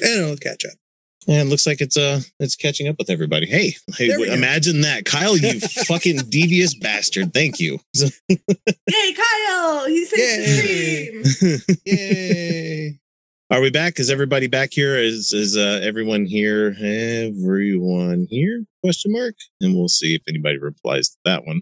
[0.00, 0.78] And it'll catch up.
[1.28, 3.44] Yeah, it looks like it's uh it's catching up with everybody.
[3.44, 7.34] Hey, hey imagine that, Kyle, you fucking devious bastard.
[7.34, 7.78] Thank you.
[7.98, 8.38] Yay,
[9.14, 9.86] Kyle!
[9.86, 11.78] He saved the stream.
[11.84, 12.98] Yay!
[13.50, 14.00] Are we back?
[14.00, 14.96] Is everybody back here?
[14.96, 16.68] Is is uh, everyone here?
[16.78, 18.64] Everyone here?
[18.82, 19.34] Question mark.
[19.60, 21.60] And we'll see if anybody replies to that one.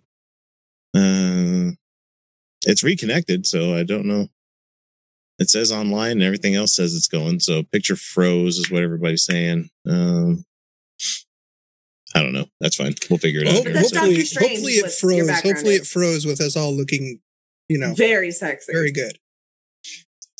[0.96, 1.72] Uh,
[2.64, 4.28] it's reconnected, so I don't know.
[5.38, 7.40] It says online, and everything else says it's going.
[7.40, 9.68] So picture froze is what everybody's saying.
[9.86, 10.44] Um,
[12.14, 12.46] I don't know.
[12.60, 12.94] That's fine.
[13.10, 13.62] We'll figure it out.
[13.64, 13.72] Here.
[13.74, 15.40] That's So- hopefully, hopefully it froze.
[15.42, 15.80] Hopefully is.
[15.82, 17.20] it froze with us all looking,
[17.68, 18.72] you know, Very sexy.
[18.72, 19.18] very good.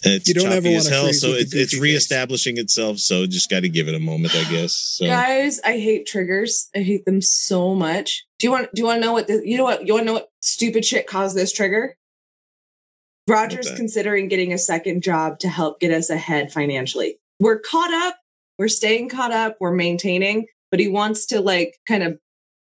[0.05, 1.83] It's You don't ever choppy as wanna hell, so with the it's it's goofy face.
[1.83, 2.99] reestablishing itself.
[2.99, 4.75] So just got to give it a moment, I guess.
[4.77, 6.69] So Guys, I hate triggers.
[6.75, 8.25] I hate them so much.
[8.39, 10.03] Do you want do you want to know what the, you know what you want
[10.03, 11.97] to know what stupid shit caused this trigger?
[13.29, 17.19] Roger's considering getting a second job to help get us ahead financially.
[17.41, 18.17] We're caught up,
[18.59, 22.19] we're staying caught up, we're maintaining, but he wants to like kind of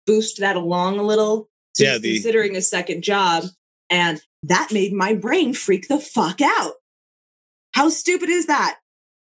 [0.05, 1.49] boost that along a little.
[1.75, 3.45] So Yeah, he's the- considering a second job
[3.89, 6.73] and that made my brain freak the fuck out.
[7.73, 8.77] How stupid is that?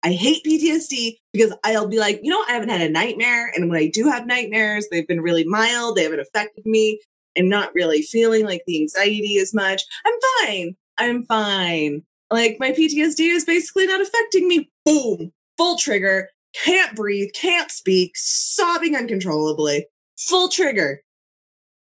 [0.03, 3.51] I hate PTSD because I'll be like, you know, I haven't had a nightmare.
[3.55, 5.95] And when I do have nightmares, they've been really mild.
[5.95, 7.01] They haven't affected me.
[7.37, 9.81] I'm not really feeling like the anxiety as much.
[10.05, 10.13] I'm
[10.45, 10.75] fine.
[10.97, 12.03] I'm fine.
[12.31, 14.69] Like my PTSD is basically not affecting me.
[14.85, 15.31] Boom.
[15.57, 16.29] Full trigger.
[16.63, 17.29] Can't breathe.
[17.33, 18.11] Can't speak.
[18.15, 19.87] Sobbing uncontrollably.
[20.17, 21.01] Full trigger.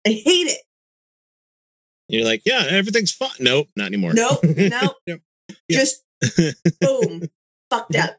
[0.05, 0.61] I hate it.
[2.07, 3.29] you're like, yeah, everything's fine.
[3.39, 4.13] Nope, not anymore.
[4.13, 4.39] Nope.
[4.43, 4.95] Nope.
[5.05, 5.21] Yep.
[5.69, 6.03] Just
[6.81, 7.23] boom.
[7.69, 8.17] Fucked up.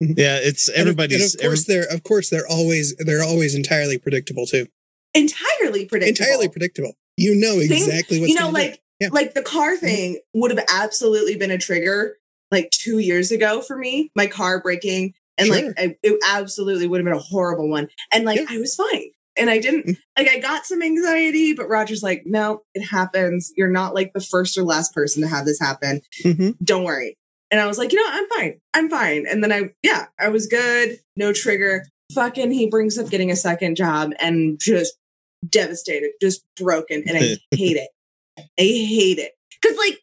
[0.00, 1.34] yeah, it's And of- everybody's.
[1.36, 4.66] And of course, they're of course they're always they're always entirely predictable too.
[5.14, 6.24] Entirely predictable.
[6.26, 6.92] Entirely predictable.
[7.16, 9.08] You know Thing- exactly what's you know, gonna like Yeah.
[9.12, 12.16] like the car thing would have absolutely been a trigger
[12.50, 14.10] like two years ago for me.
[14.14, 15.56] My car breaking and Sure.
[15.56, 17.88] like I, it absolutely would have been a horrible one.
[18.12, 18.46] And like Yeah.
[18.50, 19.96] I was fine, and I didn't Mm.
[20.18, 23.52] like I got some anxiety, but Roger's like, no, it happens.
[23.56, 26.02] You're not like the first or last person to have this happen.
[26.24, 26.56] Mhm.
[26.62, 27.16] Don't worry.
[27.50, 28.60] And I was like, you know, I'm fine.
[28.74, 29.26] I'm fine.
[29.28, 30.98] And then I, yeah, I was good.
[31.16, 31.84] No trigger.
[32.14, 34.94] Fucking, he brings up getting a second job and just
[35.48, 37.02] devastated, just broken.
[37.06, 37.20] And I
[37.56, 37.88] hate it.
[38.38, 39.32] I hate it.
[39.62, 39.98] Cause like,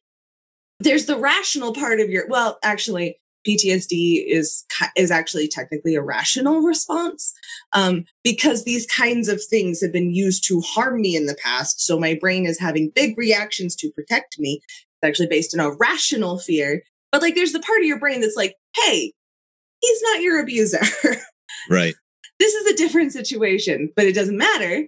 [0.80, 4.66] there's the rational part of your, well, actually, PTSD is
[4.96, 7.34] is actually technically a rational response
[7.74, 11.82] um, because these kinds of things have been used to harm me in the past.
[11.82, 14.62] So my brain is having big reactions to protect me.
[14.68, 16.84] It's actually based in a rational fear.
[17.12, 19.14] But like, there's the part of your brain that's like, hey,
[19.80, 20.82] he's not your abuser.
[21.70, 21.96] Right.
[22.40, 24.88] This is a different situation, but it doesn't matter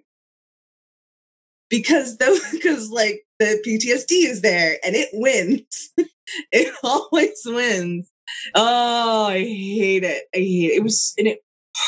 [1.72, 5.92] because though because like the PTSD is there and it wins.
[6.52, 8.12] it always wins.
[8.54, 10.24] Oh, I hate it.
[10.36, 10.76] I hate it.
[10.76, 11.40] It was and it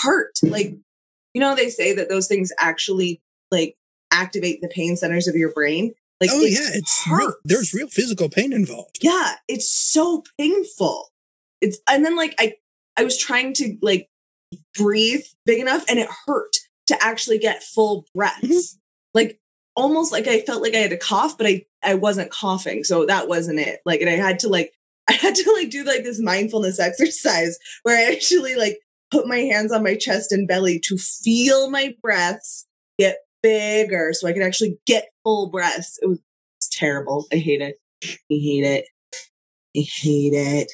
[0.01, 0.39] hurt.
[0.41, 0.75] Like
[1.35, 3.75] you know they say that those things actually like
[4.11, 5.93] activate the pain centers of your brain.
[6.19, 8.99] Like oh it yeah, it's real, there's real physical pain involved.
[9.01, 11.09] yeah it's so painful
[11.59, 12.53] it's and then like i
[12.95, 14.07] i was trying to like
[14.73, 16.55] breathe big enough and it hurt
[16.87, 18.77] to actually get full breaths mm-hmm.
[19.13, 19.39] like
[19.75, 23.05] almost like i felt like i had to cough but i i wasn't coughing so
[23.05, 24.71] that wasn't it like and i had to like
[25.09, 28.77] i had to like do like this mindfulness exercise where i actually like
[29.11, 32.65] put my hands on my chest and belly to feel my breaths
[32.99, 36.19] get bigger so i could actually get full breaths it was
[36.71, 38.85] terrible i hate it i hate it
[39.75, 40.71] I hate it.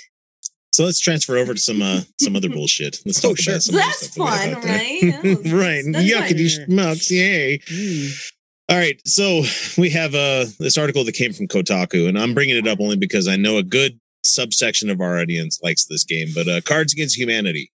[0.73, 2.99] So let's transfer over to some uh some other bullshit.
[3.05, 3.53] Let's Oh, talk sure.
[3.53, 5.01] about some of the That's stuff that fun, right?
[5.01, 5.83] Yeah, right.
[5.87, 7.59] that's Yuckity schmucks, yay.
[7.59, 8.31] Mm.
[8.69, 9.41] All right, so
[9.77, 12.97] we have uh this article that came from Kotaku, and I'm bringing it up only
[12.97, 16.27] because I know a good subsection of our audience likes this game.
[16.35, 17.71] But uh, Cards Against Humanity.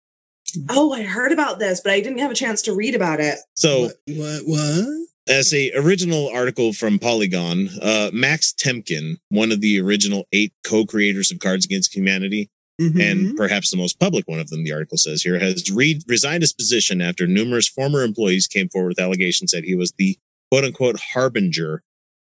[0.68, 3.38] Oh, I heard about this, but I didn't have a chance to read about it.
[3.54, 3.94] So what?
[4.08, 4.42] What?
[4.46, 5.06] What?
[5.28, 11.30] as a original article from Polygon, uh, Max Temkin, one of the original eight co-creators
[11.30, 12.50] of Cards Against Humanity,
[12.80, 13.00] Mhm.
[13.00, 16.42] and perhaps the most public one of them, the article says here, has re- resigned
[16.42, 20.18] his position after numerous former employees came forward with allegations that he was the
[20.50, 21.82] quote unquote harbinger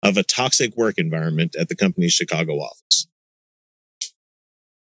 [0.03, 3.07] of a toxic work environment at the company's Chicago office.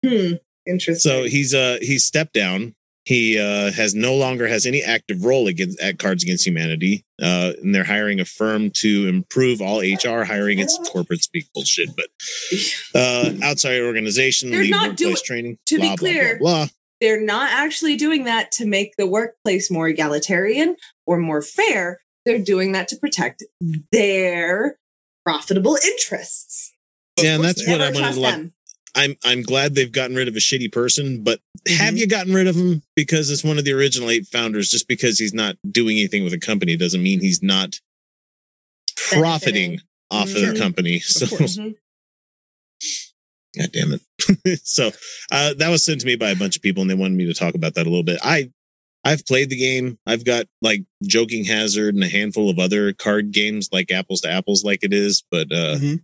[0.04, 0.34] Hmm.
[0.66, 1.10] Interesting.
[1.10, 2.74] So he's uh he's stepped down.
[3.04, 7.04] He uh has no longer has any active role against at Cards Against Humanity.
[7.22, 10.58] Uh and they're hiring a firm to improve all HR hiring.
[10.58, 12.06] It's corporate speak bullshit, but
[12.94, 15.58] uh outside organization, They're lead not workplace doing- training.
[15.66, 16.68] to be blah, blah, clear, blah, blah.
[17.00, 22.00] They're not actually doing that to make the workplace more egalitarian or more fair.
[22.26, 23.42] They're doing that to protect
[23.92, 24.78] their
[25.24, 26.72] profitable interests.
[27.18, 27.80] Of Yeah, and that's what.
[27.80, 28.50] I wanted to like.
[28.94, 31.98] I'm I'm glad they've gotten rid of a shitty person, but have Mhm.
[31.98, 34.70] you gotten rid of him because it's one of the original eight founders?
[34.70, 37.78] Just because he's not doing anything with a company doesn't mean he's not
[38.96, 41.00] profiting off of the company.
[41.00, 41.58] So, course.
[41.58, 41.74] Mhm.
[43.58, 44.60] god damn it.
[44.66, 44.90] so,
[45.30, 47.26] uh, that was sent to me by a bunch of people, and they wanted me
[47.26, 48.18] to talk about that a little bit.
[48.22, 48.50] I
[49.06, 49.98] I've played the game.
[50.06, 54.30] I've got like Joking Hazard and a handful of other card games, like Apples to
[54.30, 56.02] Apples, like it is, but uh, Mhm.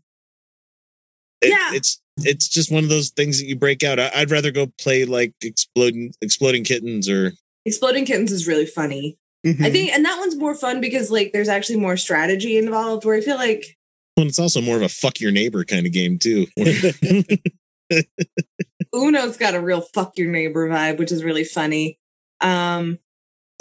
[1.42, 1.74] it- Yeah.
[1.74, 3.98] it's it's just one of those things that you break out.
[3.98, 7.32] I, I'd rather go play like exploding exploding kittens or
[7.64, 9.16] Exploding Kittens is really funny.
[9.46, 9.64] Mhm.
[9.64, 13.04] I think, and that one's more fun because like there's actually more strategy involved.
[13.04, 13.76] Where I feel like
[14.16, 16.46] well, it's also more of a fuck your neighbor kind of game too.
[18.94, 21.98] Uno's got a real fuck your neighbor vibe, which is really funny.
[22.42, 22.98] Um,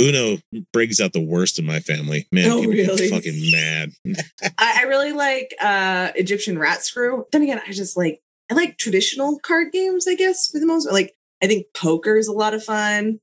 [0.02, 0.38] Uno
[0.74, 2.28] brings out the worst in my family.
[2.32, 3.92] Man, Oh, people get fucking mad.
[4.58, 7.26] I, I really like uh Egyptian rat screw.
[7.32, 10.92] Then again, I just like I like traditional card games, I guess, for the most
[10.92, 13.20] like I think poker is a lot of fun.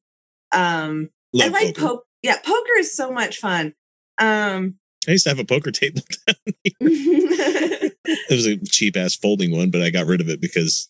[0.52, 1.80] Um I like poker.
[1.88, 2.02] poker.
[2.22, 3.74] Yeah, poker is so much fun.
[4.18, 4.76] Um
[5.08, 6.02] I used to have a poker table.
[6.26, 6.72] Down here.
[6.80, 10.88] it was a cheap ass folding one, but I got rid of it because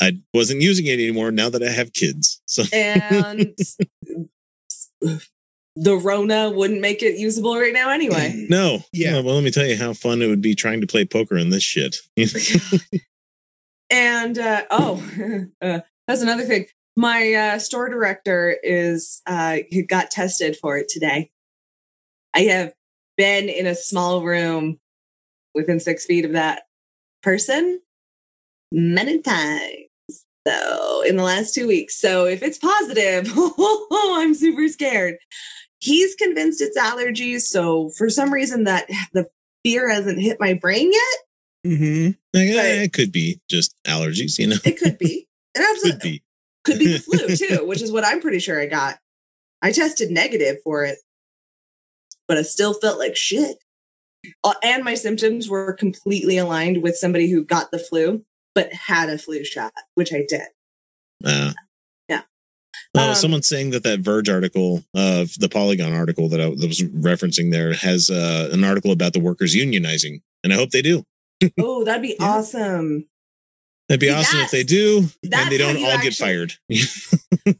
[0.00, 2.40] I wasn't using it anymore now that I have kids.
[2.46, 3.54] So and
[5.76, 8.46] the Rona wouldn't make it usable right now anyway.
[8.48, 8.80] no.
[8.92, 9.20] Yeah.
[9.20, 11.50] Well, let me tell you how fun it would be trying to play poker in
[11.50, 11.96] this shit.
[13.90, 15.02] And uh, oh,
[15.62, 16.66] uh, that's another thing.
[16.96, 21.30] My uh, store director is uh, he got tested for it today.
[22.34, 22.72] I have
[23.16, 24.78] been in a small room
[25.54, 26.62] within six feet of that
[27.22, 27.80] person
[28.72, 29.89] many times.
[30.46, 31.96] So in the last two weeks.
[32.00, 33.30] So if it's positive,
[33.92, 35.16] I'm super scared.
[35.78, 37.42] He's convinced it's allergies.
[37.42, 39.26] So for some reason that the
[39.64, 41.72] fear hasn't hit my brain yet.
[41.72, 42.16] Mhm.
[42.32, 44.56] Like, eh, it could be just allergies, you know.
[44.64, 45.26] It could be.
[45.54, 46.22] It could absolutely be.
[46.64, 48.98] could be the flu too, which is what I'm pretty sure I got.
[49.62, 50.98] I tested negative for it,
[52.26, 53.58] but I still felt like shit.
[54.42, 59.08] Uh, and my symptoms were completely aligned with somebody who got the flu but had
[59.08, 60.42] a flu shot, which I did.
[61.24, 61.52] Uh,
[62.08, 62.22] Yeah.
[62.94, 66.66] Well, Um, someone's saying that that Verge article, uh, the Polygon article that I that
[66.66, 70.82] was referencing there, has uh, an article about the workers unionizing, and I hope they
[70.82, 71.04] do.
[71.58, 72.26] Oh, that'd be Yeah.
[72.26, 73.06] awesome.
[73.88, 76.54] That'd be See, awesome if they do, and they don't all get fired.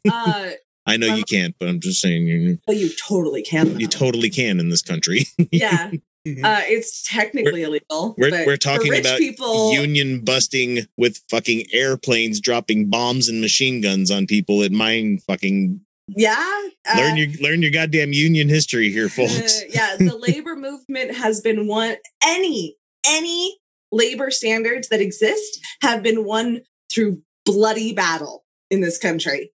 [0.09, 0.51] Uh,
[0.85, 3.79] I know Um, you can't, but I'm just saying you, but you totally can.
[3.79, 5.25] you totally can in this country.
[5.51, 5.91] yeah.
[6.27, 6.43] Mhm.
[6.43, 8.13] Uh, it's technically illegal.
[8.17, 9.73] We're but we're talking about people.
[9.73, 15.81] union busting with fucking airplanes dropping bombs and machine guns on people at mine fucking
[16.15, 16.37] Yeah.
[16.85, 19.61] uh, learn your learn your goddamn union history here, folks.
[19.61, 23.57] Uh, yeah, the labor movement has been one any any
[23.91, 26.61] labor standards that exist have been won
[26.93, 29.51] through bloody battle in this country.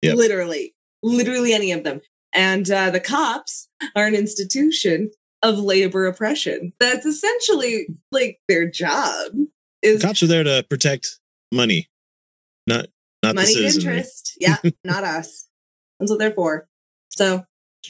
[0.00, 0.16] Yep.
[0.16, 2.00] Literally, literally any of them.
[2.32, 5.10] And uh, the cops are an institution
[5.42, 6.72] of labor oppression.
[6.80, 9.32] That's essentially like their job
[9.82, 11.18] is Cops are there to protect
[11.52, 11.88] money,
[12.66, 12.86] not
[13.22, 14.36] not the money interest.
[14.40, 15.46] Yeah, not us.
[15.98, 16.68] That's what they're for.
[17.10, 17.44] So, um,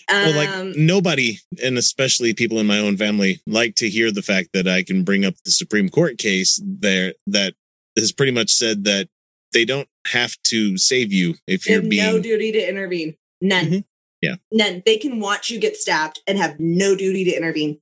[0.09, 4.51] Well, like nobody, and especially people in my own family, like to hear the fact
[4.53, 7.55] that I can bring up the Supreme Court case there that
[7.97, 9.09] has pretty much said that
[9.53, 13.17] they don't have to save you if you're have being no duty to intervene.
[13.41, 13.67] None.
[13.67, 13.85] Mhm.
[14.27, 14.37] Yeah.
[14.53, 14.83] None.
[14.85, 17.81] They can watch you get stabbed and have no duty to intervene.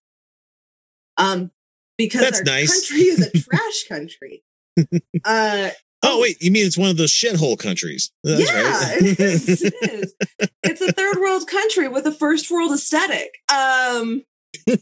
[1.17, 1.51] Um,
[1.97, 2.89] because That's our nice.
[2.89, 4.43] country is a trash country.
[5.25, 5.71] uh,
[6.07, 8.13] Oh wait, you mean it's one of those shithole countries?
[8.25, 8.99] That's yeah, right.
[9.01, 9.63] it is.
[9.63, 10.15] It is.
[10.63, 13.31] It's a third world country with a first world aesthetic.
[13.51, 14.23] Um,
[14.69, 14.77] uh,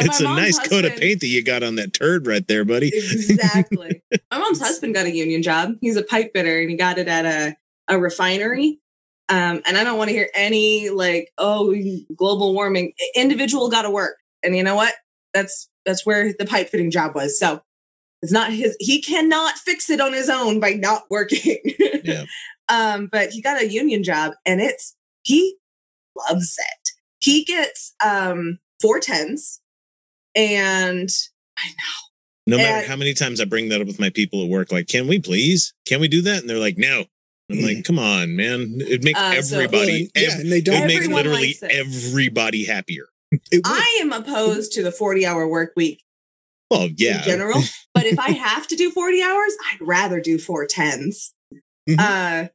[0.00, 2.88] it's a nice coat of paint that you got on that turd right there, buddy.
[2.88, 4.02] Exactly.
[4.30, 5.74] My mom's husband got a union job.
[5.82, 7.56] He's a pipe fitter and he got it at a,
[7.88, 8.80] a refinery.
[9.28, 11.74] Um, and I don't want to hear any like, oh,
[12.16, 12.92] global warming.
[13.14, 14.16] Individual got to work.
[14.42, 14.94] And you know what?
[15.32, 17.38] That's that's where the pipe fitting job was.
[17.38, 17.62] So
[18.20, 21.58] it's not his he cannot fix it on his own by not working.
[22.04, 22.24] Yeah.
[22.68, 25.56] Um, but he got a union job and it's he
[26.28, 26.88] loves it.
[27.20, 29.60] He gets um four tens
[30.34, 31.08] and
[31.58, 32.02] I know.
[32.48, 34.72] No matter And- how many times I bring that up with my people at work,
[34.72, 35.72] like, can we please?
[35.86, 36.40] Can we do that?
[36.40, 37.04] And they're like, no.
[37.52, 38.78] I'm like, come on, man.
[38.80, 40.80] It'd make Uh, so- everybody, Well, yeah, and they don't.
[40.80, 41.70] would make literally it.
[41.70, 43.06] everybody happier.
[43.64, 46.02] I am opposed to the 40 hour work week
[46.70, 47.18] Well, yeah.
[47.18, 47.62] in general.
[47.94, 51.32] but if I have to do 40 hours, I'd rather do four tens.
[51.88, 51.98] Mhm.
[51.98, 52.48] Uh,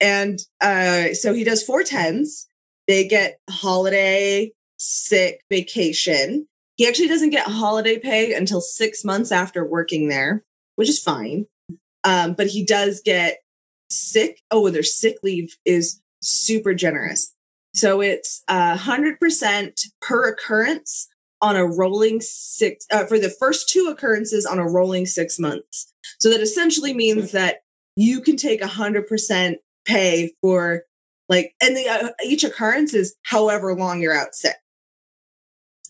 [0.00, 2.48] and uh, so he does four tens.
[2.88, 6.46] They get holiday, sick, vacation.
[6.76, 10.44] He actually doesn't get holiday pay until six months after working there,
[10.76, 11.46] which is fine.
[12.04, 13.38] Um, but he does get
[13.98, 14.42] sick.
[14.50, 17.32] Oh, and their sick leave is super generous.
[17.74, 21.08] So it's a hundred percent per occurrence
[21.42, 25.92] on a rolling six uh, for the first two occurrences on a rolling six months.
[26.18, 27.56] So that essentially means that
[27.96, 30.84] you can take a hundred percent pay for
[31.28, 34.56] like, and the, uh, each occurrence is however long you're out sick.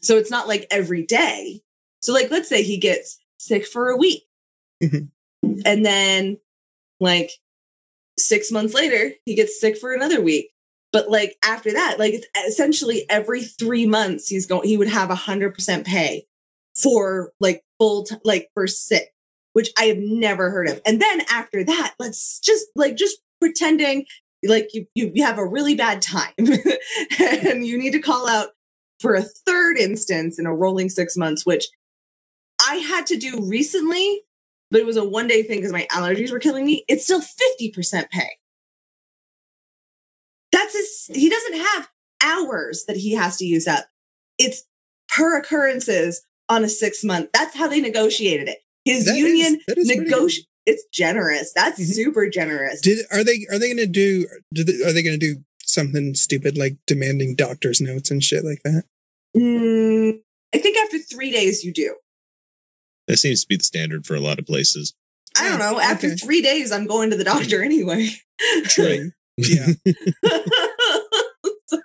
[0.03, 1.61] So it's not like every day.
[2.01, 4.25] So like, let's say he gets sick for a week,
[4.83, 5.11] Mhm.
[5.65, 6.39] and then
[7.01, 7.31] like
[8.19, 10.51] six months later he gets sick for another week.
[10.93, 15.11] But like after that, like it's essentially every three months he's going, he would have
[15.11, 16.25] a hundred percent pay
[16.77, 19.13] for like full time, like for sick,
[19.53, 20.81] which I have never heard of.
[20.87, 24.07] And then after that, let's just like just pretending
[24.45, 26.33] like you you, you have a really bad time
[27.19, 28.51] and you need to call out
[29.01, 31.67] for a third instance in a rolling six months, which
[32.67, 34.23] I had to do recently,
[34.71, 36.85] but it was a one day thing because my allergies were killing me.
[36.89, 38.29] It's still 50% pay.
[40.53, 41.89] That's his, he doesn't have
[42.25, 43.87] hours that he has to use up.
[44.39, 44.65] It's
[45.09, 47.31] per occurrences on a six month.
[47.33, 48.59] That's how they negotiated it.
[48.85, 50.11] His That union that is pretty good.
[50.11, 50.47] negotiate.
[50.65, 51.53] It's generous.
[51.55, 51.95] That's Mhm.
[51.95, 52.81] super generous.
[52.81, 54.27] Did are they are they going to do?
[54.53, 58.45] do they, are they going to do something stupid like demanding doctor's notes and shit
[58.45, 58.85] like that?
[59.37, 60.21] Mm,
[60.55, 61.97] I think after three days you do.
[63.07, 64.95] That seems to be the standard for a lot of places.
[65.39, 65.79] I don't know.
[65.79, 66.17] After Okay.
[66.17, 68.09] three days, I'm going to the doctor anyway.
[68.65, 69.11] True.
[69.37, 69.67] Yeah.
[71.67, 71.79] so,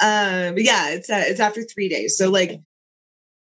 [0.00, 2.16] uh, but yeah, it's uh, it's after three days.
[2.16, 2.60] So like,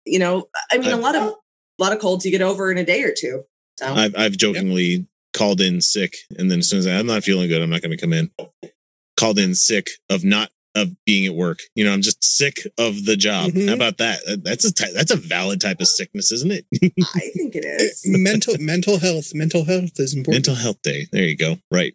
[0.04, 1.34] you know, I mean, a lot of a
[1.82, 3.42] lot of colds you get over in a day or two.
[3.78, 7.24] So I've, I've jokingly called in sick, and then as soon as I, I'm not
[7.24, 8.30] feeling good, I'm not going to come in.
[9.16, 11.58] Called in sick of not of being at work.
[11.74, 13.50] You know, I'm just sick of the job.
[13.52, 13.68] Mhm.
[13.68, 14.20] How about that?
[14.28, 16.66] Uh, That's a ty- that's a valid type of sickness, isn't it?
[16.74, 18.02] I think it is.
[18.06, 19.34] mental mental health.
[19.34, 20.46] Mental health is important.
[20.46, 21.06] Mental Health Day.
[21.10, 21.58] There you go.
[21.70, 21.94] Right.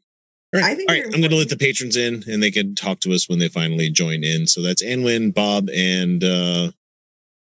[0.53, 1.05] I think All right.
[1.05, 3.47] I'm going to let the patrons in, and they can talk to us when they
[3.47, 4.47] finally join in.
[4.47, 6.71] So that's Anwin, Bob, and uh,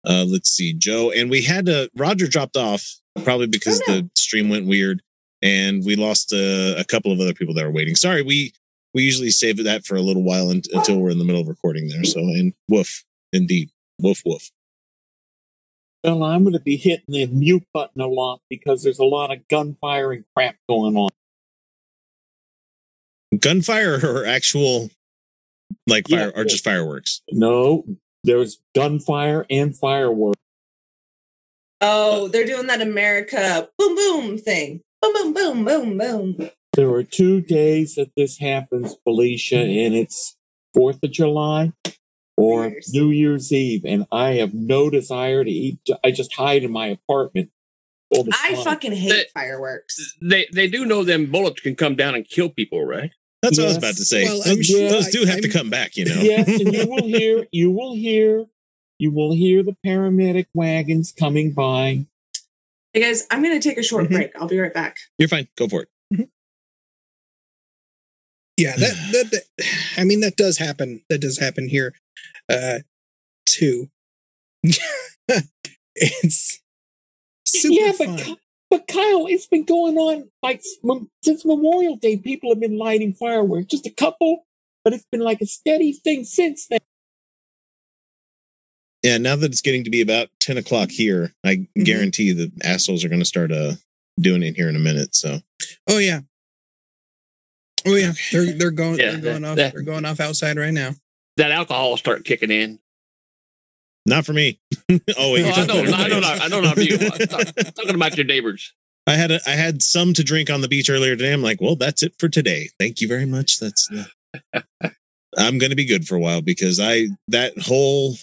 [0.07, 1.09] uh, let's see, Joe.
[1.11, 2.85] And we had to Roger dropped off
[3.23, 4.01] probably because Oh, no.
[4.01, 5.01] the stream went weird,
[5.41, 7.95] and we lost uh, a couple of other people that were waiting.
[7.95, 8.53] Sorry, we
[8.93, 11.47] we usually save that for a little while un- until we're in the middle of
[11.47, 12.03] recording there.
[12.03, 13.69] So and woof, indeed,
[13.99, 14.49] woof woof.
[16.03, 19.31] Well, I'm going to be hitting the mute button a lot because there's a lot
[19.31, 21.09] of gunfire and crap going on.
[23.37, 24.89] Gunfire or actual
[25.87, 26.17] like Yeah.
[26.17, 27.21] fire or just fireworks.
[27.31, 27.85] No,
[28.23, 30.39] there's gunfire and fireworks.
[31.81, 34.81] Oh, they're doing that America boom boom thing.
[35.01, 35.97] Boom boom boom boom
[36.37, 36.49] boom.
[36.73, 40.37] There are two days that this happens, Felicia, and it's
[40.73, 41.73] Fourth of July
[42.37, 42.93] or New Year's.
[42.93, 45.79] New Year's Eve, and I have no desire to eat.
[46.03, 47.49] I just hide in my apartment.
[48.11, 48.63] all the I time.
[48.63, 50.15] fucking hate That- fireworks.
[50.21, 53.11] They they do know them bullets can come down and kill people, right?
[53.41, 54.23] That's what I was about to say.
[54.25, 56.15] Well, those, sure- those do have to I'm- come back, you know.
[56.21, 58.45] yes, and you will hear, you will hear,
[58.99, 62.05] you will hear the paramedic wagons coming by.
[62.93, 64.11] Hey guys, I'm gonna take a short Mhm.
[64.11, 64.31] break.
[64.35, 64.97] I'll be right back.
[65.17, 65.47] You're fine.
[65.55, 65.89] Go for it.
[68.59, 69.65] Yeah, that, that that
[69.97, 71.01] I mean that does happen.
[71.09, 71.93] That does happen here,
[72.51, 72.79] uh,
[73.47, 73.89] too.
[75.95, 76.61] it's
[77.45, 78.17] super yeah, but fun.
[78.17, 78.37] Ky-
[78.69, 80.61] but Kyle, it's been going on like
[81.23, 82.17] since Memorial Day.
[82.17, 84.45] People have been lighting fireworks, just a couple,
[84.83, 86.79] but it's been like a steady thing since then.
[89.03, 91.83] Yeah, now that it's getting to be about 10 o'clock here, I Mm-hmm.
[91.83, 93.73] guarantee the assholes are going to start uh,
[94.19, 95.15] doing it here in a minute.
[95.15, 95.39] So,
[95.87, 96.19] Oh yeah.
[97.85, 100.57] Oh yeah, they're they're going Yeah, they're going that- off that- they're going off outside
[100.57, 100.91] right now.
[101.37, 102.79] That alcohol will start kicking in.
[104.05, 104.59] not for me.
[104.89, 105.01] oh, wait.
[105.17, 106.97] Oh, you're I talking know, about I know, everybody not, I know not you.
[107.65, 108.73] I'm talking about your neighbors.
[109.07, 111.31] I had a, I had some to drink on the beach earlier today.
[111.31, 112.69] I'm like, well, that's it for today.
[112.77, 113.59] Thank you very much.
[113.59, 113.89] That's
[115.37, 118.15] I'm going to be good for a while because I that whole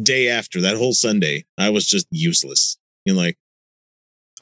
[0.00, 2.76] day after that whole Sunday, I was just useless.
[3.04, 3.38] You know, like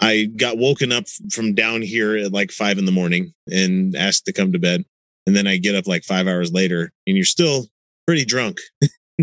[0.00, 4.26] I got woken up from down here at like five in the morning and asked
[4.26, 4.84] to come to bed,
[5.26, 7.66] and then I get up like five hours later, and you're still
[8.06, 8.58] pretty drunk,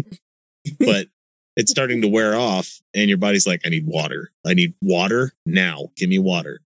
[0.80, 1.08] but
[1.56, 4.32] it's starting to wear off, and your body's like, I need water.
[4.46, 5.88] I need water now.
[5.96, 6.60] Give me water.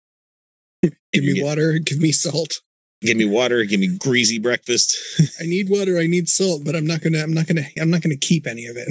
[1.13, 2.61] Give me get- water, give me salt.
[3.01, 3.63] Give me water.
[3.63, 4.97] Give me greasy breakfast.
[5.41, 8.01] I need water, I need salt, but I'm not gonna I'm not gonna I'm not
[8.01, 8.89] gonna keep any of it.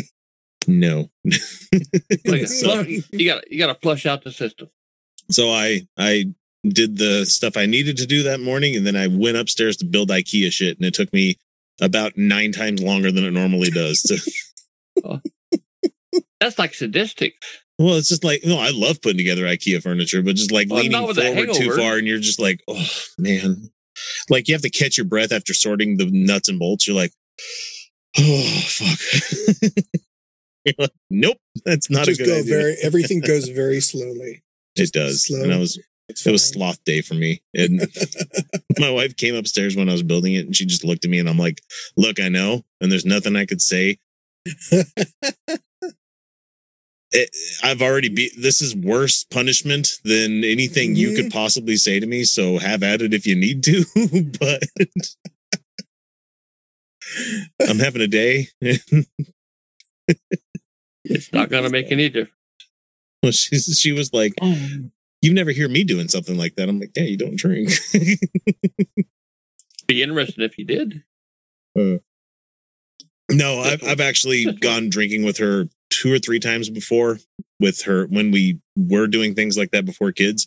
[0.66, 1.10] no.
[2.26, 4.68] Like, so, you got you got to flush out the system.
[5.30, 6.26] So I I
[6.66, 9.84] did the stuff I needed to do that morning, and then I went upstairs to
[9.84, 11.36] build IKEA shit, and it took me
[11.80, 14.02] about nine times longer than it normally does.
[14.02, 15.20] To,
[16.40, 17.34] That's like sadistic.
[17.78, 20.78] well, it's just like no, I love putting together IKEA furniture, but just like Well,
[20.78, 22.86] leaning not with a forward too far, and you're just like, oh
[23.18, 23.70] man,
[24.30, 26.86] like you have to catch your breath after sorting the nuts and bolts.
[26.86, 27.12] You're like,
[28.18, 29.72] oh fuck.
[30.64, 32.52] You're like, nope, that's not Just a good go idea.
[32.54, 34.42] very everything goes very slowly.
[34.78, 35.42] It does, slow.
[35.42, 37.42] and I was It's it was sloth day for me.
[37.54, 37.80] And
[38.78, 41.18] my wife came upstairs when I was building it and she just looked at me
[41.18, 41.60] and I'm like,
[41.96, 42.64] look, I know.
[42.80, 43.98] And there's nothing I could say.
[47.10, 47.30] It,
[47.62, 51.38] I've already be this is worse punishment than anything you could mm-hmm.
[51.38, 52.24] possibly say to me.
[52.24, 53.84] So have at it if you need to.
[54.38, 54.62] but
[57.66, 58.48] I'm having a day.
[61.04, 62.37] It's not going to make any difference.
[63.22, 64.92] Well, she's, she was like, Um,
[65.22, 66.68] you never hear me doing something like that.
[66.68, 67.70] I'm like, yeah, you don't drink.
[69.88, 71.02] Be interested if you did.
[73.30, 77.18] No, I've, I've actually gone drinking with her two or three times before
[77.60, 80.46] with her when we were doing things like that before kids.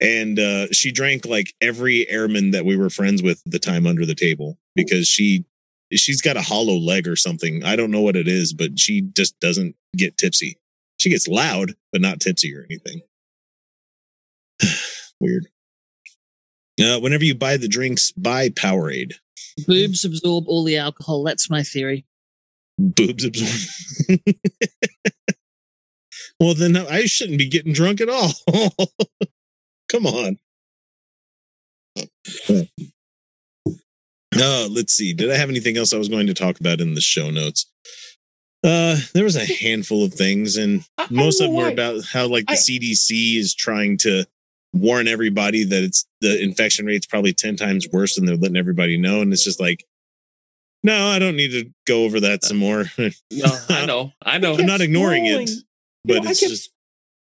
[0.00, 3.86] And uh, she drank like every airman that we were friends with at the time
[3.86, 5.44] under the table because she
[5.92, 7.64] she's got a hollow leg or something.
[7.64, 10.58] I don't know what it is, but she just doesn't get tipsy.
[10.98, 13.02] She gets loud, but not tipsy or anything.
[15.20, 15.46] Weird.
[16.80, 19.14] Uh, whenever you buy the drinks, buy Powerade.
[19.66, 21.22] Boobs absorb all the alcohol.
[21.24, 22.04] That's my theory.
[22.78, 24.20] boobs absorb.
[26.40, 28.32] well, then I shouldn't be getting drunk at all.
[29.88, 30.38] Come on.
[34.38, 35.14] Uh, let's see.
[35.14, 37.70] Did I have anything else I was going to talk about in the show notes?
[38.66, 41.68] Uh, there was a handful of things, and I- I most of them know were
[41.68, 44.24] about how like the I- CDC is trying to
[44.72, 48.96] warn everybody that it's the infection rate's probably 10 times worse than they're letting everybody
[48.98, 49.20] know.
[49.22, 49.84] And it's just like,
[50.82, 52.84] no, I don't need to go over that some more.
[52.98, 54.12] No, I know.
[54.22, 54.56] I know.
[54.58, 55.48] I'm not ignoring it,
[56.04, 56.70] but You know, it's I kept, just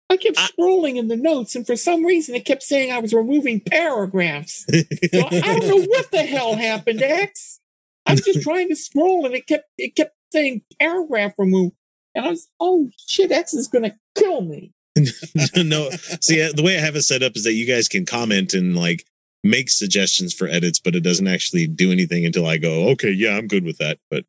[0.09, 2.99] I kept I- scrolling in the notes, and for some reason, it kept saying I
[2.99, 4.65] was removing paragraphs.
[4.67, 4.79] So
[5.27, 7.59] I don't know what the hell happened, X.
[8.07, 11.75] I'm just trying to scroll, and it kept it kept saying paragraph removed,
[12.13, 14.73] and I was, oh shit, X is gonna kill me.
[15.55, 15.89] no.
[16.21, 18.53] See, uh, the way I have it set up is that you guys can comment
[18.53, 19.05] and like
[19.43, 23.37] make suggestions for edits, but it doesn't actually do anything until I go, okay, yeah,
[23.37, 23.99] I'm good with that.
[24.09, 24.25] But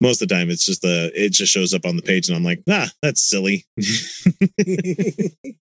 [0.00, 2.36] most of the time, it's just the it just shows up on the page, and
[2.36, 3.66] I'm like, ah, that's silly.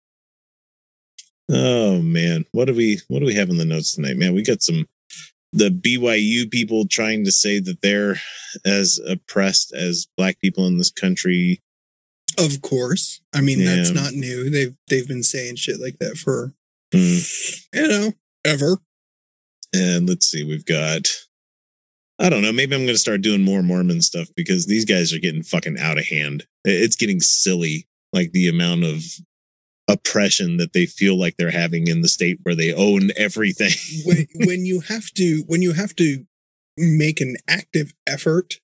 [1.50, 4.34] oh man, what do we what do we have in the notes tonight, man?
[4.34, 4.88] We got some
[5.54, 8.18] the BYU people trying to say that they're
[8.66, 11.62] as oppressed as black people in this country.
[12.38, 13.22] Of course.
[13.34, 14.50] I mean, that's not new.
[14.50, 16.54] They've they've been saying shit like that for
[16.94, 17.18] Hmm.
[17.74, 18.14] you know,
[18.46, 18.78] ever.
[19.74, 21.08] And let's see, we've got.
[22.20, 22.52] I don't know.
[22.52, 25.78] Maybe I'm going to start doing more Mormon stuff because these guys are getting fucking
[25.78, 26.48] out of hand.
[26.66, 29.04] It's getting silly, like the amount of
[29.88, 33.72] oppression that they feel like they're having in the state where they own everything.
[34.06, 36.26] when, when you have to when you have to
[36.78, 38.56] make an active effort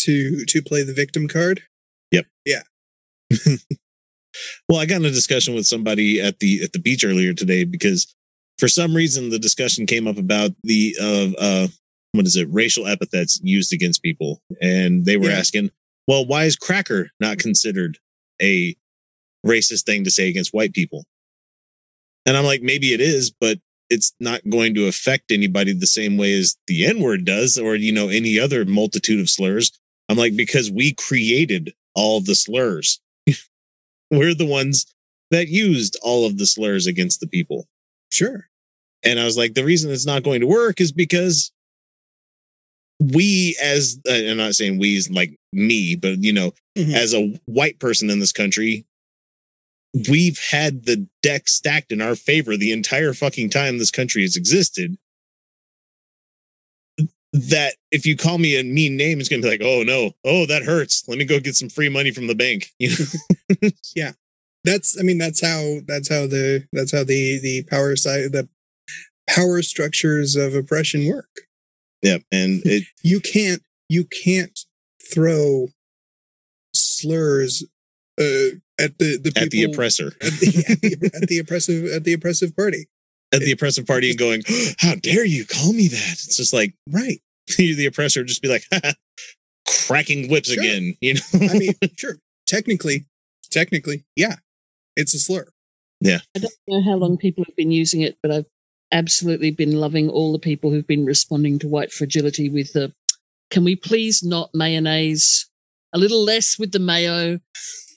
[0.00, 1.62] to to play the victim card
[2.10, 2.26] Yep.
[2.44, 2.62] Yeah.
[4.68, 7.64] well, I got in a discussion with somebody at the at the beach earlier today
[7.64, 8.14] because
[8.58, 11.66] for some reason the discussion came up about the uh uh
[12.12, 15.38] what is it racial epithets used against people and they were Yeah.
[15.38, 15.70] asking,
[16.06, 17.98] well, why is cracker not considered
[18.40, 18.76] a
[19.44, 21.04] racist thing to say against white people?
[22.26, 23.58] And I'm like, maybe it is, but
[23.90, 27.74] it's not going to affect anybody the same way as the N word does, or,
[27.74, 29.70] you know, any other multitude of slurs.
[30.08, 33.00] I'm like, because we created all the slurs.
[34.10, 34.86] We're the ones
[35.30, 37.66] that used all of the slurs against the people.
[38.12, 38.48] sure
[39.02, 41.52] And I was like, the reason it's not going to work is because
[43.00, 46.94] we, as uh, I'm not saying we is like me, but you know, Mhm.
[46.94, 48.84] as a white person in this country,
[50.08, 54.36] we've had the deck stacked in our favor the entire fucking time this country has
[54.36, 54.96] existed.
[57.32, 60.46] That if you call me a mean name, it's gonna be like, oh no, oh
[60.46, 61.04] that hurts.
[61.08, 62.70] Let me go get some free money from the bank.
[62.78, 64.10] You know?
[64.64, 68.48] that's i mean that's how that's how the that's how the the power side the
[69.28, 71.44] power structures of oppression work
[72.04, 74.60] yeah, and it you can't you can't
[75.10, 75.68] throw
[76.74, 77.64] slurs
[78.18, 80.06] uh at the the people at the oppressor.
[80.20, 82.88] at the, at the, at the oppressive at the oppressive party
[83.32, 84.42] at the oppressive party and going,
[84.78, 87.20] "How dare you call me that?" It's just like right
[87.58, 88.64] you, the oppressor, would just be like,
[89.86, 90.62] cracking whips Sure.
[90.62, 90.94] again.
[91.00, 93.06] You know, i mean sure technically
[93.50, 94.36] technically yeah
[94.96, 95.46] it's a slur
[96.00, 96.18] Yeah.
[96.36, 98.46] I don't know how long people have been using it, but I've
[98.92, 102.92] absolutely been loving all the people who've been responding to white fragility with the
[103.50, 105.48] can we please not mayonnaise?
[105.92, 107.38] A little less with the mayo.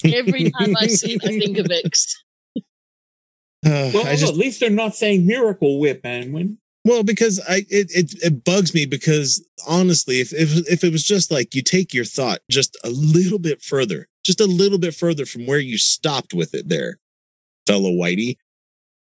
[0.05, 2.23] Every time I see it, I think of X.
[3.65, 6.57] Uh, Well, I just at least they're not saying Miracle Whip, Anwin.
[6.85, 11.03] well because I it, it it bugs me because honestly, if if if it was
[11.03, 14.93] just like you take your thought just a little bit further, just a little bit
[14.95, 16.99] further from where you stopped with it, there,
[17.65, 18.37] fellow Whitey.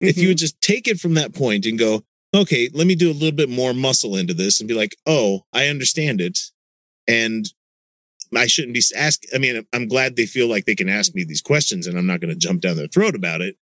[0.01, 3.11] If you would just take it from that point and go, okay, let me do
[3.11, 6.39] a little bit more muscle into this and be like, oh, I understand it.
[7.07, 7.45] And
[8.35, 9.25] I shouldn't be asked.
[9.33, 12.07] I mean, I'm glad they feel like they can ask me these questions and I'm
[12.07, 13.57] not going to jump down their throat about it.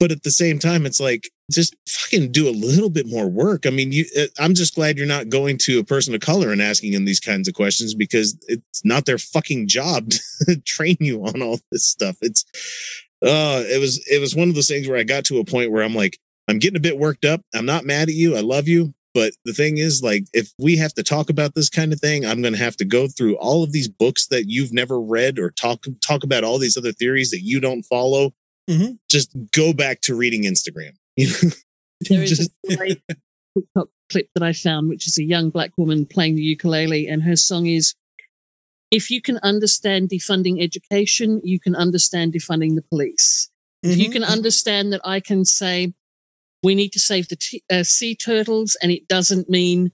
[0.00, 3.66] But at the same time, it's like, just fucking do a little bit more work.
[3.66, 6.50] I mean, you, uh, I'm just glad you're not going to a person of color
[6.50, 10.10] and asking them these kinds of questions because it's not their fucking job
[10.48, 12.16] to train you on all this stuff.
[12.20, 12.44] It's,
[13.22, 15.70] uh, it was, it was one of those things where I got to a point
[15.70, 17.42] where I'm like, I'm getting a bit worked up.
[17.54, 18.36] I'm not mad at you.
[18.36, 18.94] I love you.
[19.14, 22.24] But the thing is, like, if we have to talk about this kind of thing,
[22.24, 25.38] I'm going to have to go through all of these books that you've never read
[25.38, 28.32] or talk talk about all these other theories that you don't follow.
[28.70, 28.98] Mhm.
[29.10, 30.92] Just go back to reading Instagram.
[31.16, 31.50] You know?
[32.08, 33.00] There is a great
[33.56, 37.22] TikTok clip that I found, which is a young black woman playing the ukulele, and
[37.22, 37.94] her song is
[38.90, 43.50] If you can understand defunding education, you can understand defunding the police.
[43.82, 44.12] If you Mhm.
[44.12, 45.94] can understand that I can say,
[46.62, 49.92] we need to save the t- uh, sea turtles, and it doesn't mean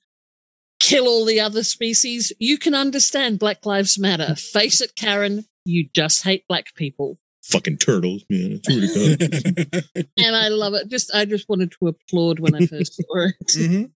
[0.80, 4.34] kill all the other species, you can understand Black Lives Matter.
[4.36, 7.18] Face it, Karen, you just hate black people.
[7.42, 8.24] fucking turtles.
[8.28, 10.06] Yeah, I swear to God.
[10.18, 10.88] And I love it.
[10.88, 13.34] Just I just wanted to applaud when I first saw it.
[13.48, 13.90] Mhm.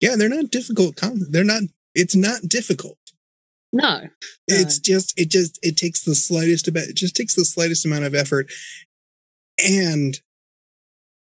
[0.00, 0.96] Yeah, they're not difficult.
[1.30, 1.62] They're not.
[1.94, 2.98] It's not difficult.
[3.72, 4.08] No.
[4.46, 5.18] It's just.
[5.18, 5.58] It just.
[5.62, 6.84] It takes the slightest about.
[6.84, 8.50] It just takes the slightest amount of effort,
[9.64, 10.20] and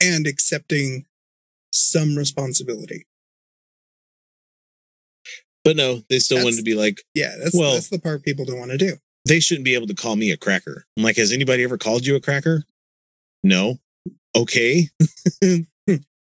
[0.04, 1.06] and accepting
[1.72, 3.06] some responsibility.
[5.64, 8.46] but no, they still wanted to be like, Yeah, that's Well- that's the part people
[8.46, 8.98] don't want to do.
[9.28, 10.86] they shouldn't be able to call me a cracker.
[10.98, 12.64] I'm like, has anybody ever called you a cracker?
[13.44, 13.80] No.
[14.36, 14.90] Okay.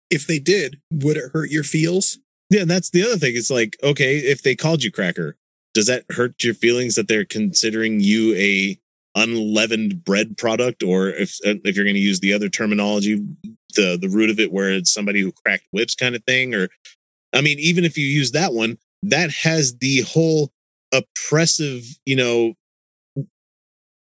[0.09, 2.21] If they did, would it hurt your feels?
[2.49, 3.33] Yeah, that's the other thing.
[3.35, 5.37] It's like, okay, if they called you cracker,
[5.75, 8.79] does that hurt your feelings that they're considering you a
[9.17, 13.21] unleavened bread product, or if uh, if you're going to use the other terminology,
[13.77, 16.69] the the root of it, where it's somebody who cracked whips kind of thing, or
[17.33, 20.51] I mean, even if you use that one, that has the whole
[20.93, 22.55] oppressive, you know,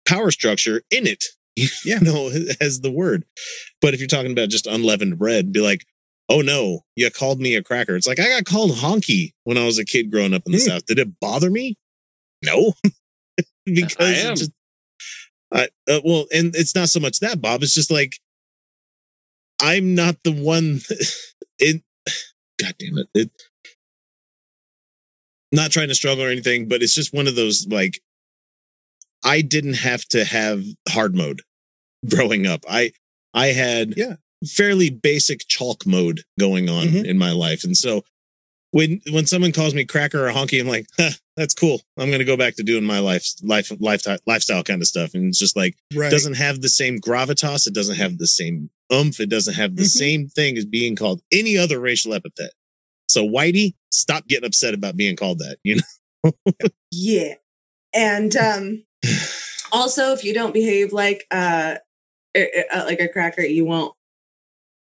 [0.07, 1.25] power structure in it.
[1.87, 2.01] Yeah.
[2.01, 3.25] you know, as the word.
[3.81, 5.87] But if you're talking about just unleavened bread, be like,
[6.29, 7.97] oh no, you called me a cracker.
[7.97, 10.59] It's like I got called honky when I was a kid growing up in the
[10.59, 10.65] Hmm.
[10.69, 10.85] South.
[10.85, 11.79] Did it bother me?
[12.45, 12.75] No,
[13.65, 14.37] because I am.
[14.37, 14.51] just,
[15.51, 17.63] I, uh, well, and it's not so much that, Bob.
[17.63, 18.19] It's just like,
[19.61, 20.81] I'm not the one.
[21.59, 21.83] It,
[22.61, 23.09] God damn it.
[23.15, 23.31] It,
[25.53, 27.99] not trying to struggle or anything, but it's just one of those like,
[29.25, 31.41] I didn't have to have hard mode
[32.09, 32.65] growing up.
[32.69, 32.93] I,
[33.33, 34.17] I had Yeah.
[34.47, 37.05] fairly basic chalk mode going on Mhm.
[37.07, 37.65] in my life.
[37.65, 38.05] And so
[38.73, 41.81] when, when someone calls me cracker or honky, I'm like, huh, that's cool.
[41.97, 45.15] I'm going to go back to doing my life, life, lifestyle, lifestyle kind of stuff.
[45.15, 46.11] And it's just like, Right.
[46.11, 47.67] doesn't have the same gravitas.
[47.67, 49.21] It doesn't have the same oomph.
[49.21, 49.89] It doesn't have the Mhm.
[49.91, 52.53] same thing as being called any other racial epithet.
[53.09, 55.59] So Whitey, stop getting upset about being called that.
[55.65, 55.77] You
[56.25, 56.33] know,
[56.91, 57.35] Yeah.
[57.95, 58.85] And um
[59.73, 61.77] also if you don't behave like uh,
[62.35, 63.95] like a cracker, you won't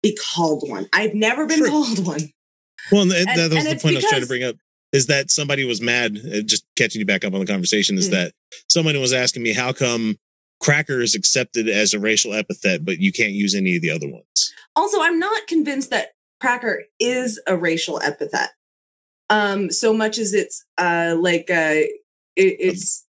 [0.02, 0.88] be called one.
[0.92, 1.68] I've never been True.
[1.70, 2.30] called one.
[2.92, 4.56] well, and, that- And- that was and the point I was trying to bring up.
[4.92, 6.18] Is that somebody was mad?
[6.18, 8.12] uh, Just catching you back up on the conversation is Mm.
[8.12, 8.32] that
[8.68, 10.18] someone was asking me how come
[10.60, 14.08] cracker is accepted as a racial epithet, but you can't use any of the other
[14.08, 14.52] ones.
[14.76, 18.50] Also, I'm not convinced that cracker is a racial epithet.
[19.28, 21.86] Um, so much as it's uh like uh
[22.36, 23.06] it, it's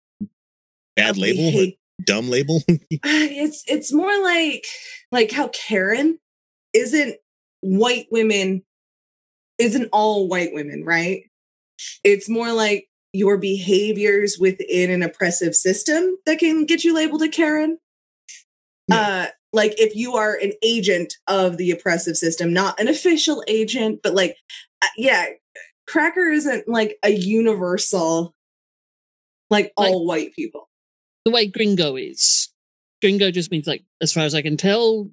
[0.95, 2.63] Bad label, hate- dumb label.
[2.67, 4.65] it's it's more like
[5.11, 6.19] like how Karen
[6.73, 7.17] isn't
[7.61, 8.63] white women
[9.59, 11.23] isn't all white women, right?
[12.03, 12.87] It's more like
[13.17, 17.79] your behaviors within an oppressive system that can get you labeled a Karen.
[18.91, 24.01] Uh like if you are an agent of the oppressive system, not an official agent,
[24.03, 24.37] but like
[24.81, 25.25] uh, yeah,
[25.87, 28.35] cracker isn't like a universal
[29.49, 30.69] like all white people.
[31.25, 32.49] the way gringo is.
[33.01, 35.09] Gringo just means like, as far as I can tell,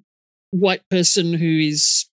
[0.51, 2.09] white person who is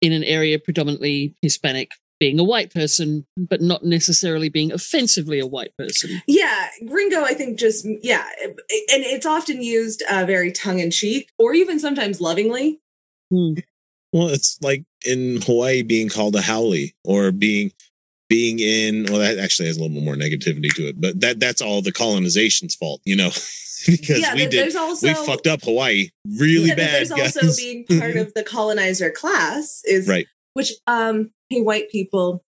[0.00, 1.92] in an area predominantly Hispanic
[2.22, 6.22] being a white person, but not necessarily being offensively a white person.
[6.28, 8.24] Yeah, gringo, I think just, yeah.
[8.38, 12.80] And it's often used uh, very tongue in cheek or even sometimes lovingly.
[13.32, 13.54] Hmm.
[14.12, 17.72] Well, it's like in Hawaii being called a haole or being
[18.28, 21.40] being in well that actually has a little bit more negativity to it, but that
[21.40, 23.30] that's all the colonization's fault, you know.
[23.86, 25.08] because yeah, we did also.
[25.08, 27.08] we fucked up Hawaii really yeah, bad.
[27.08, 30.26] There's also being part of the colonizer class is right.
[30.54, 32.44] Which um hey white people,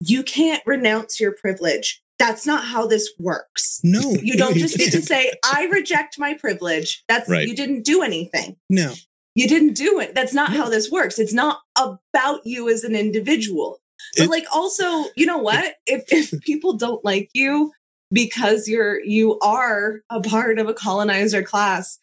[0.00, 2.02] you can't renounce your privilege.
[2.18, 3.80] That's not how this works.
[3.82, 7.02] No, You don't no, just get to say, I reject my privilege.
[7.08, 7.48] That's Right.
[7.48, 8.56] you didn't do anything.
[8.68, 8.92] No,
[9.34, 10.14] You didn't do it.
[10.14, 11.18] That's not how this works.
[11.18, 13.80] It's not about you as an individual.
[14.16, 15.76] But It- like also, you know what?
[15.86, 17.72] If if people don't like you
[18.12, 21.98] because you're you are a part of a colonizer class,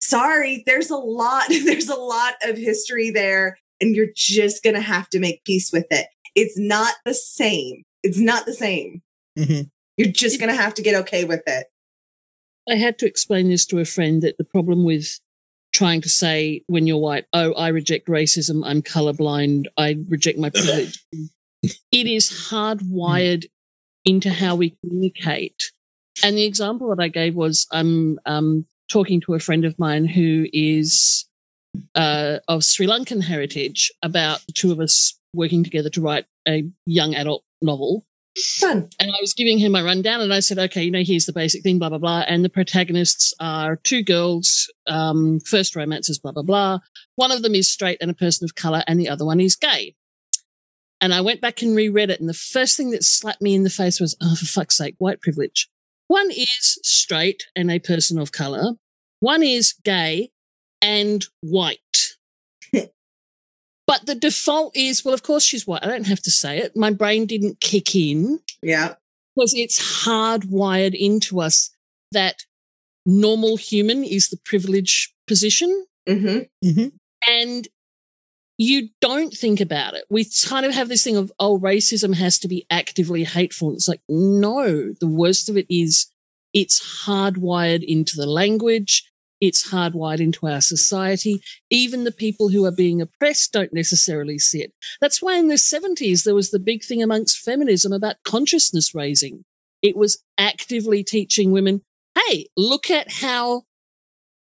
[0.00, 4.80] sorry, there's a lot there's a lot of history there and you're just going to
[4.80, 6.06] have to make peace with it.
[6.34, 7.82] It's not the same.
[8.02, 9.02] It's not the same.
[9.38, 9.70] Mhm.
[9.96, 11.66] You're just going to have to get okay with it.
[12.70, 15.18] I had to explain this to a friend that the problem with
[15.72, 20.50] trying to say when you're white, oh, I reject racism, I'm colorblind, I reject my
[20.54, 21.04] privilege.
[21.62, 23.46] it is hardwired
[24.04, 25.72] into how we communicate.
[26.22, 30.06] And the example that I gave was I'm um, talking to a friend of mine
[30.06, 31.26] who is
[31.94, 36.64] uh, of Sri Lankan heritage about the two of us working together to write a
[36.86, 38.04] young adult novel.
[38.58, 38.88] Fun.
[38.98, 41.34] And I was giving him a rundown and I said, okay, you know, here's the
[41.34, 42.24] basic thing, blah, blah, blah.
[42.26, 46.78] And the protagonists are two girls, um, first romances, blah, blah, blah.
[47.16, 49.54] One of them is straight and a person of color and the other one is
[49.54, 49.94] gay.
[51.00, 52.20] And I went back and reread it.
[52.20, 54.94] And the first thing that slapped me in the face was, oh, for fuck's sake,
[54.98, 55.68] white privilege.
[56.08, 58.72] One is straight and a person of color.
[59.20, 60.31] One is gay
[60.82, 61.78] and white.
[62.72, 65.84] but the default is, well, of course she's white.
[65.84, 66.76] I don't have to say it.
[66.76, 68.94] My brain didn't kick in Yeah.
[69.34, 71.70] because it's hardwired into us
[72.10, 72.44] that
[73.06, 76.88] normal human is the privilege position Mm-hmm.
[77.28, 77.68] and
[78.58, 80.04] you don't think about it.
[80.10, 83.72] We kind of have this thing of, oh, racism has to be actively hateful.
[83.72, 86.08] It's like, no, the worst of it is
[86.52, 89.04] it's hardwired into the language.
[89.42, 91.42] It's hardwired into our society.
[91.68, 94.72] Even the people who are being oppressed don't necessarily see it.
[95.00, 99.44] That's why in the 70s, there was the big thing amongst feminism about consciousness raising.
[99.82, 101.82] It was actively teaching women,
[102.16, 103.64] hey, look at how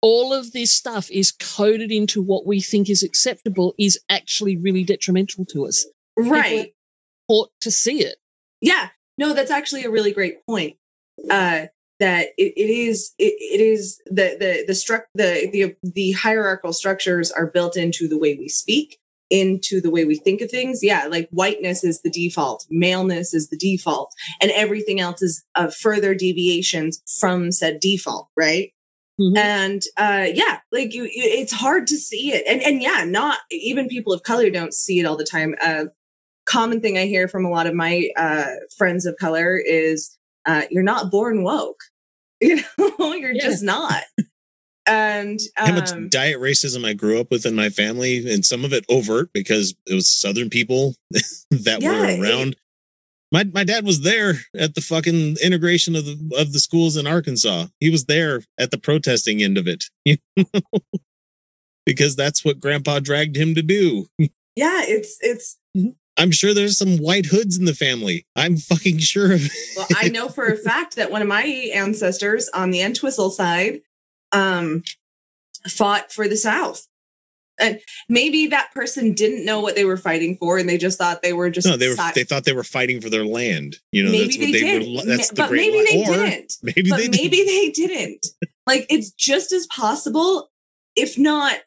[0.02, 4.82] all of this stuff is coded into what we think is acceptable is actually really
[4.82, 5.86] detrimental to us.
[6.16, 6.74] Right.
[7.28, 8.16] Ought to see it.
[8.60, 8.88] Yeah.
[9.18, 10.78] No, that's actually a really great point.
[11.30, 11.66] Uh,
[12.00, 16.72] that it, it is it, it is the the the struct the the the hierarchical
[16.72, 18.98] structures are built into the way we speak
[19.30, 20.80] into the way we think of things.
[20.82, 25.68] Yeah like whiteness is the default maleness is the default and everything else is uh,
[25.70, 28.72] further deviations from said default right?
[29.20, 29.36] Mhm.
[29.36, 32.42] and uh yeah like you, you it's hard to see it.
[32.48, 35.54] And and yeah not even people of color don't see it all the time.
[35.62, 35.84] Uh
[36.46, 38.46] common thing i hear from a lot of my uh
[38.76, 41.78] friends of color is uh you're not born woke
[42.50, 43.44] you know you're Yeah.
[43.44, 44.02] just not
[44.86, 48.64] and How much um diet racism I grew up with in my family, and some
[48.64, 50.94] of it overt because it was Southern people
[51.50, 52.56] that Yeah, were it- around.
[53.30, 57.06] my my dad was there at the fucking integration of the of the schools in
[57.06, 57.66] Arkansas.
[57.78, 60.44] He was there at the protesting end of it, you know,
[61.86, 64.06] because that's what Grandpa dragged him to do.
[64.56, 65.58] yeah it's it's
[66.20, 68.26] I'm sure there's some white hoods in the family.
[68.36, 72.48] I'm fucking sure of well i know for a fact that one of my ancestors
[72.50, 73.80] on the entwistle side
[74.32, 74.82] um
[75.68, 76.86] fought for the south
[77.60, 81.22] and maybe that person didn't know what they were fighting for and they just thought
[81.22, 83.76] they were just No, they were si- they thought they were fighting for their land.
[83.92, 85.04] You know, maybe that's what they, they, did were.
[85.04, 87.48] That's Ma- the but maybe they didn't Maybe but they maybe did.
[87.48, 88.26] they didn't
[88.66, 90.50] like it's just as possible
[90.96, 91.58] if not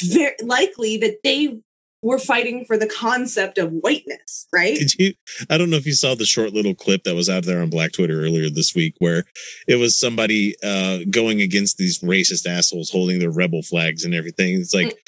[0.00, 1.58] very likely that they
[2.02, 5.14] were fighting for the concept of whiteness right Did you?
[5.50, 7.70] I don't know if you saw the short little clip that was out there on
[7.70, 9.24] Black Twitter earlier this week, where
[9.66, 14.54] it was somebody uh, going against these racist assholes holding their rebel flags and everything.
[14.60, 14.84] It's Mm.
[14.84, 14.98] like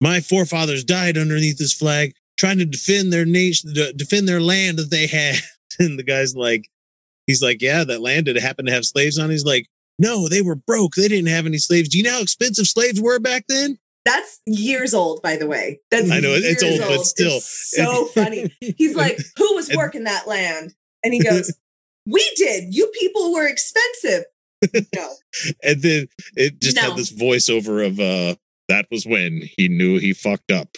[0.00, 4.90] my forefathers died underneath this flag, trying to defend their nation, defend their land that
[4.90, 5.36] they had.
[5.78, 6.68] And the guy's like,
[7.26, 9.30] he's like, yeah, that land did happen to have slaves on.
[9.30, 9.68] He's like,
[9.98, 10.96] no, they were broke.
[10.96, 11.88] They didn't have any slaves.
[11.88, 13.78] Do you know how expensive slaves were back then?
[14.04, 15.80] That's years old by the way.
[15.90, 17.36] That's I know, it's years old, but still.
[17.36, 18.52] It's so funny.
[18.60, 20.74] He's like who was working that land?
[21.04, 21.52] And he goes
[22.06, 22.74] we did.
[22.74, 24.24] You people were expensive.
[24.94, 25.08] No.
[25.64, 26.82] And then it just No.
[26.82, 28.36] had this voiceover of uh
[28.68, 30.68] that was when he knew he fucked up.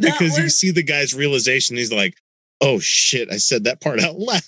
[0.00, 2.14] Because you see the guy's realization he's like
[2.60, 4.42] oh shit i said that part out loud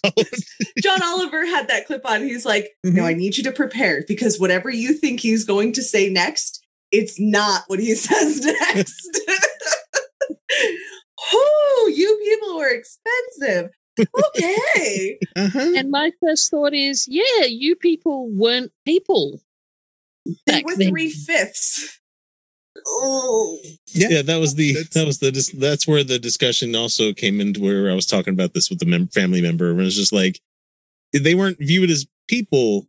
[0.82, 2.22] John Oliver had that clip on.
[2.22, 3.06] He's like, No, Mm-hmm.
[3.06, 7.20] I need you to prepare because whatever you think he's going to say next, it's
[7.20, 9.20] not what he says next.
[11.32, 13.70] oh, you people were expensive.
[13.98, 15.18] Okay.
[15.36, 15.72] Uh-huh.
[15.76, 19.40] And my first thought is, yeah, you people weren't people.
[20.46, 21.99] they were three fifths.
[22.86, 23.58] Oh,
[23.88, 27.40] yeah, yeah, that was the That's- that was the that's where the discussion also came
[27.40, 29.96] into where i was talking about this with the mem- family member and it was
[29.96, 30.40] just like
[31.12, 32.86] they weren't viewed as people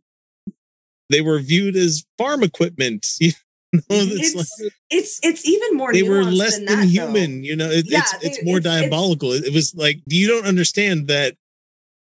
[1.10, 3.32] they were viewed as farm equipment you
[3.72, 5.92] know it's, it's, like it's it's even more.
[5.92, 6.88] they were less than, than, that, though.
[6.88, 10.00] human you know it, Yeah, it's it's more it's- it's- diabolical it, it was like
[10.06, 11.36] you don't understand that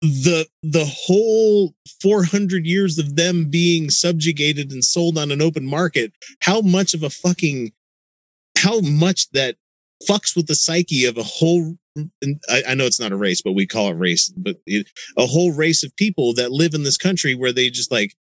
[0.04, 6.12] the the whole 400 years of them being subjugated and sold on an open market
[6.40, 7.72] how much of a fucking
[8.58, 9.56] how much that
[10.06, 11.76] fucks with the psyche of a whole
[12.50, 15.26] I, I know it's not a race but we call it race but it, a
[15.26, 18.14] whole race of people that live in this country where they just like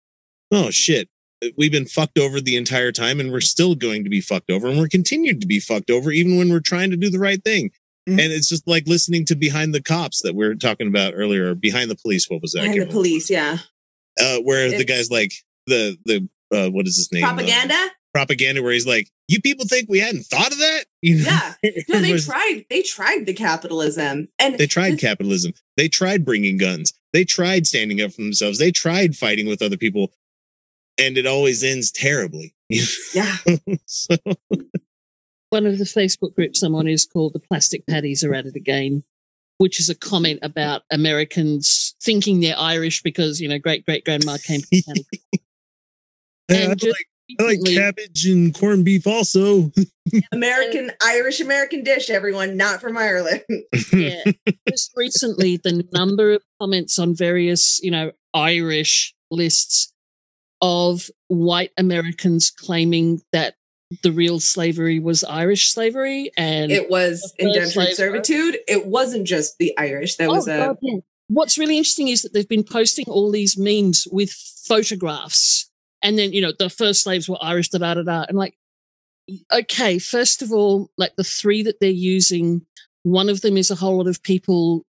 [0.54, 1.10] oh shit
[1.58, 4.70] we've been fucked over the entire time and we're still going to be fucked over
[4.70, 7.44] and we're continued to be fucked over even when we're trying to do the right
[7.44, 7.72] thing
[8.08, 8.20] Mhm.
[8.22, 11.52] and it's just like listening to behind the cops that we are talking about earlier
[11.52, 13.60] or behind the police what was that Behind the police, yeah.
[14.20, 15.32] uh where the guy's like
[15.68, 17.92] the the uh what is his name Uh, Propaganda.
[18.14, 21.54] propaganda where he's like you people think we hadn't thought of that you know Yeah.
[21.90, 22.66] No, they Was- tried.
[22.70, 25.54] They tried the capitalism, and They tried capitalism.
[25.78, 26.92] They tried bringing guns.
[27.14, 28.60] They tried standing up for themselves.
[28.60, 30.12] They tried fighting with other people.
[31.00, 32.54] And it always ends terribly.
[33.14, 33.38] yeah.
[33.88, 34.16] so,
[35.54, 38.56] One of the Facebook groups I'm on is called The Plastic Paddies Are At It
[38.56, 39.04] Again,
[39.60, 44.38] which is a comment about Americans thinking they're Irish because, you know, great great grandma
[44.44, 45.06] came from Canada.
[46.50, 49.72] I, And just like, I like cabbage and corned beef also.
[50.32, 52.10] American Irish American dish.
[52.10, 53.44] Everyone not from Ireland.
[53.94, 54.24] yeah.
[54.68, 59.94] Just recently, the number of comments on various, you know, Irish lists
[60.64, 63.54] of white Americans claiming that
[64.02, 68.58] the real slavery was Irish slavery and It was indentured servitude.
[68.68, 70.16] It wasn't just the Irish.
[70.16, 71.00] That was Oh, a God, yeah.
[71.28, 75.70] What's really interesting is that they've been posting all these memes with photographs,
[76.04, 78.56] and then you know the first slaves were Irish, da da da da, and like,
[79.52, 82.66] okay, first of all, like the three that they're using,
[83.04, 84.86] one of them is a whole lot of people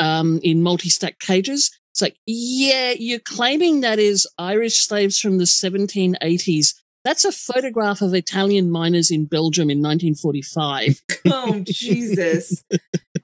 [0.00, 1.70] um, in multi-stack cages.
[1.92, 6.74] It's like, yeah, you're claiming that is Irish slaves from the 1780s.
[7.04, 11.00] That's a photograph of Italian miners in Belgium in 1945.
[11.26, 12.62] oh Jesus.
[12.72, 12.76] I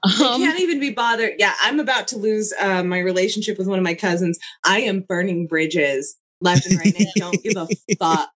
[0.03, 1.33] Um, can't even be bothered.
[1.37, 4.39] Yeah, I'm about to lose uh, my relationship with one of my cousins.
[4.63, 6.95] I am burning bridges left and right.
[6.97, 7.67] and I don't give a
[7.99, 8.29] fuck.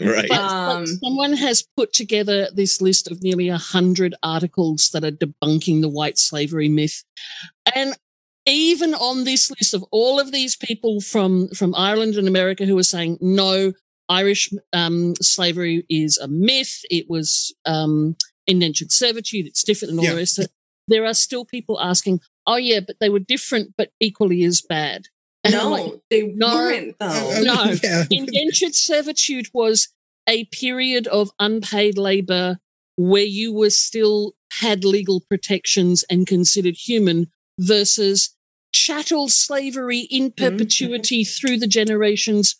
[0.00, 0.28] right.
[0.28, 5.04] But, but Um, someone has put together this list of nearly a hundred articles that
[5.04, 7.02] are debunking the white slavery myth,
[7.74, 7.96] and
[8.46, 12.78] even on this list of all of these people from from Ireland and America who
[12.78, 13.72] are saying no,
[14.10, 16.82] Irish um, slavery is a myth.
[16.90, 19.46] It was um, indentured servitude.
[19.46, 20.10] It's different than all Yeah.
[20.12, 20.38] the rest.
[20.38, 20.50] of it.
[20.88, 25.06] There are still people asking, "Oh yeah, but they were different, but equally as bad."
[25.44, 27.42] And no, like, they no, weren't though.
[27.42, 27.74] No.
[27.82, 28.04] yeah.
[28.10, 29.88] indentured servitude was
[30.28, 32.58] a period of unpaid labor
[32.96, 38.36] where you were still had legal protections and considered human versus
[38.72, 42.56] chattel slavery in perpetuity through the generations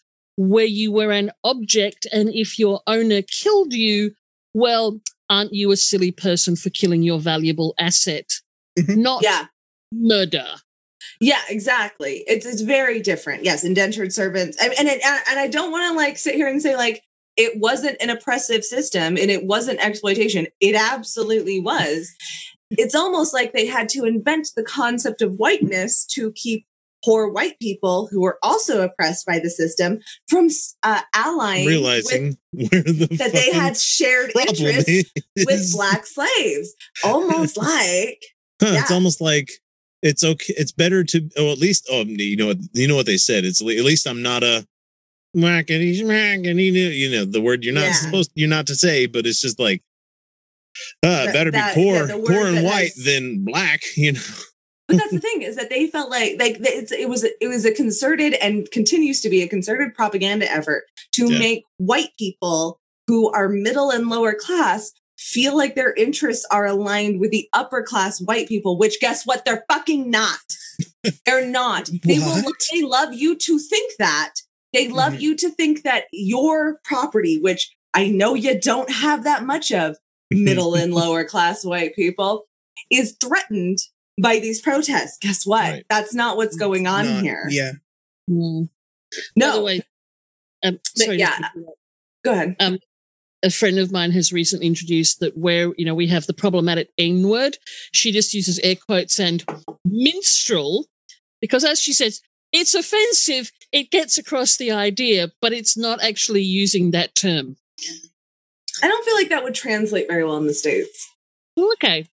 [0.48, 4.12] where you were an object and if your owner killed you
[4.54, 8.24] well aren't you a silly person for killing your valuable asset
[8.78, 8.96] Mhm.
[8.98, 9.46] not Yeah.
[9.92, 10.46] murder
[11.20, 12.24] Yeah, exactly.
[12.26, 13.44] It's it's very different.
[13.44, 16.60] Yes, indentured servants, and and it, and I don't want to like sit here and
[16.62, 17.02] say like
[17.36, 20.46] it wasn't an oppressive system and it wasn't exploitation.
[20.60, 22.10] It absolutely was.
[22.70, 26.66] It's almost like they had to invent the concept of whiteness to keep
[27.04, 29.98] poor white people who were also oppressed by the system
[30.28, 30.48] from
[30.82, 36.74] uh, allying with- Realizing where the that they had shared interests with black slaves,
[37.04, 38.22] almost like
[38.62, 39.50] Huh, It's almost like
[40.02, 40.54] it's okay.
[40.56, 43.44] It's better to, oh, at least, oh, you know you know what they said.
[43.46, 44.66] It's at least I'm not a
[45.36, 47.92] whackity schmackity, you know, the word you're not Yeah.
[47.92, 49.82] supposed, you're not to say, but it's just like,
[51.02, 54.20] uh, better that- be poor, yeah, poor and white has- than black, you know.
[54.90, 57.64] But that's the thing is that they felt like like it's, it was it was
[57.64, 61.38] a concerted and continues to be a concerted propaganda effort to Yeah.
[61.38, 67.20] make white people who are middle and lower class feel like their interests are aligned
[67.20, 68.78] with the upper class white people.
[68.78, 69.44] Which guess what?
[69.44, 70.38] They're fucking not.
[71.26, 71.90] They're not.
[72.04, 72.42] They will.
[72.72, 74.34] They love you to think that.
[74.72, 75.20] They love Mhm.
[75.20, 79.96] you to think that your property, which I know you don't have that much of,
[80.30, 82.46] middle and lower class white people,
[82.90, 83.78] is threatened
[84.20, 85.18] by these protests.
[85.20, 85.70] Guess what?
[85.70, 85.84] Right.
[85.88, 87.46] That's not what's going on Not- here.
[87.50, 87.72] Yeah.
[88.30, 88.68] Mm.
[88.68, 89.76] By the No, way,
[90.62, 91.38] um, But sorry, yeah.
[92.24, 92.56] go ahead.
[93.42, 96.90] a friend of mine has recently introduced that where you know we have the problematic
[96.98, 97.58] N word,
[97.92, 99.44] she just uses air quotes and
[99.84, 100.86] minstrel
[101.40, 102.20] because, as she says,
[102.52, 103.50] it's offensive.
[103.72, 107.56] It gets across the idea, but it's not actually using that term.
[108.82, 111.08] I don't feel like that would translate very well in the states.
[111.58, 112.06] Okay,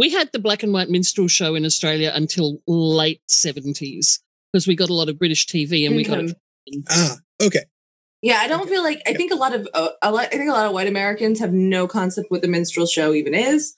[0.00, 4.18] we had the black and white minstrel show in Australia until late seventies
[4.52, 6.36] because we got a lot of British TV and we got it.
[6.74, 6.82] Mhm.
[6.90, 7.64] Ah, okay.
[8.22, 10.48] Yeah, I don't feel like I think a lot of uh, a lot, I think
[10.50, 13.74] a lot of white Americans have no concept what the minstrel show even is.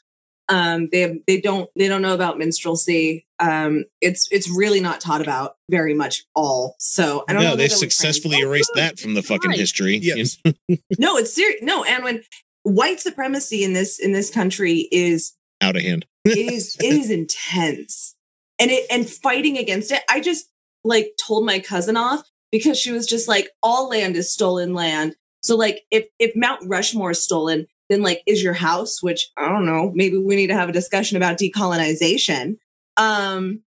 [0.48, 3.24] Um, they have, they don't they don't know about minstrelsy.
[3.38, 6.74] Um, it's it's really not taught about very much all.
[6.78, 7.50] So I don't know.
[7.50, 8.48] Yeah, they've successfully translate.
[8.50, 9.58] erased that from the fucking Right.
[9.58, 9.96] history.
[9.98, 10.38] you Yes.
[10.98, 11.60] No, it's serious.
[11.62, 12.22] No, and when
[12.64, 16.04] white supremacy in this in this country is Out of hand.
[16.24, 18.14] It is it is intense.
[18.58, 20.46] And it and fighting against it i just
[20.84, 25.16] like told my cousin off because she was just like all land is stolen land.
[25.42, 29.48] So like if if mount rushmore is stolen then like is your house which i
[29.48, 32.56] don't know maybe we need to have a discussion about decolonization.
[32.96, 33.62] Um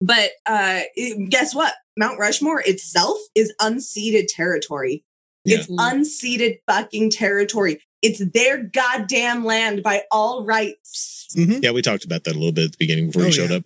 [0.00, 1.74] but uh it- guess what?
[1.96, 5.04] Mount rushmore itself is unceded territory.
[5.44, 5.58] Yeah.
[5.58, 12.04] it's unceded fucking territory it's their goddamn land by all rights hmm Yeah, we talked
[12.04, 13.56] about that a little bit at the beginning before Oh, he showed yeah.
[13.58, 13.64] up.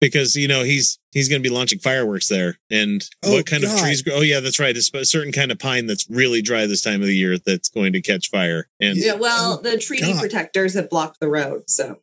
[0.00, 3.64] Because you know he's he's going to be launching fireworks there, and Oh, what kind
[3.64, 4.14] of trees grow?
[4.14, 4.74] Oh yeah, that's right.
[4.74, 7.68] It's a certain kind of pine that's really dry this time of the year that's
[7.68, 10.20] going to catch fire, and Yeah, well, Oh, the treaty God.
[10.20, 11.68] protectors have blocked the road.
[11.68, 12.00] So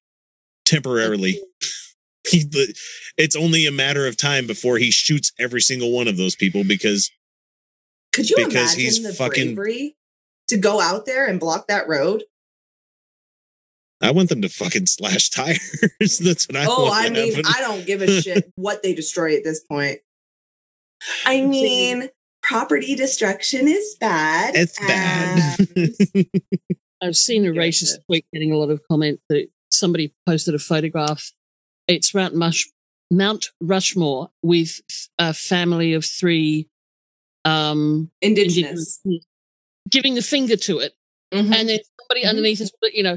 [0.64, 1.42] temporarily,
[2.30, 2.46] he,
[3.18, 6.64] it's only a matter of time before he shoots every single one of those people
[6.64, 7.10] because
[8.14, 9.96] could you Because imagine he's the fucking- bravery
[10.48, 12.24] to go out there and block that road?
[14.02, 16.20] I want them to fucking slash tires.
[16.20, 16.94] that's what I oh, want.
[16.94, 17.52] I to mean, happen.
[17.56, 20.00] I don't give a shit what they destroy at this point.
[21.26, 22.10] I mean,
[22.42, 24.56] property destruction is bad.
[24.56, 26.28] it's bad.
[27.02, 28.06] I've seen a racist shit.
[28.08, 31.32] tweet getting a lot of comment that somebody posted a photograph.
[31.88, 32.68] It's Mount, Mush,
[33.12, 34.82] Mount Rushmore with
[35.20, 36.68] a family of three
[37.46, 39.00] um, indigenous.
[39.90, 40.94] Giving the finger to it.
[41.34, 41.54] Mhm.
[41.54, 42.30] And then somebody Mhm.
[42.30, 43.16] underneath is, you know,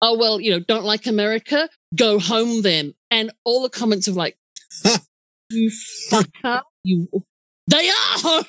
[0.00, 1.68] oh, well, you know, don't like America?
[1.94, 2.94] Go home then.
[3.10, 4.36] And all the comments of like,
[5.50, 5.70] you
[6.10, 7.08] fucker, you.
[7.68, 8.44] They are home.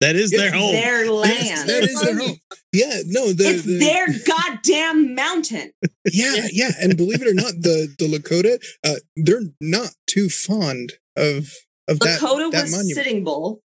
[0.00, 0.72] that is their home.
[0.72, 1.38] their land.
[1.44, 2.36] Yes, that is their home.
[2.72, 5.70] Yeah, no, the, it's the- their goddamn mountain.
[6.12, 10.94] yeah, yeah, and believe it or not, the the Lakota, uh, they're not too fond
[11.16, 11.52] of
[11.88, 12.20] of that.
[12.20, 12.96] Lakota that was monument.
[12.96, 13.62] Sitting Bull,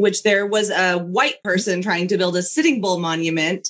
[0.00, 3.68] which there was a white person trying to build a Sitting Bull monument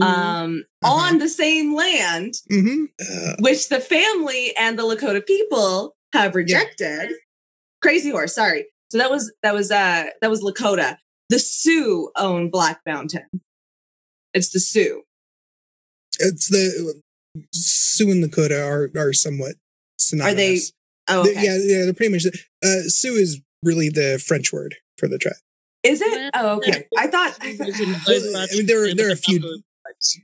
[0.00, 0.92] um, Uh-huh.
[0.94, 2.86] on the same land, Mhm.
[3.00, 7.10] Uh, which the family and the Lakota people have rejected.
[7.82, 8.66] Crazy Horse, sorry.
[8.92, 10.98] So that was that was uh that was Lakota.
[11.28, 13.26] The Sioux own Black Mountain.
[14.34, 15.02] It's the Sioux.
[16.18, 17.00] It's the
[17.52, 19.54] Sioux and Lakota are are somewhat
[19.98, 20.32] synonymous.
[20.32, 20.60] Are they?
[21.08, 21.44] Oh, They- okay.
[21.44, 22.26] yeah, yeah, they're pretty much.
[22.64, 25.34] Uh, Sioux is really the French word for the tribe.
[25.82, 26.30] Is it?
[26.34, 26.86] Oh, okay.
[26.98, 27.68] I thought, I thought
[28.50, 29.62] I mean, there are- there are a few-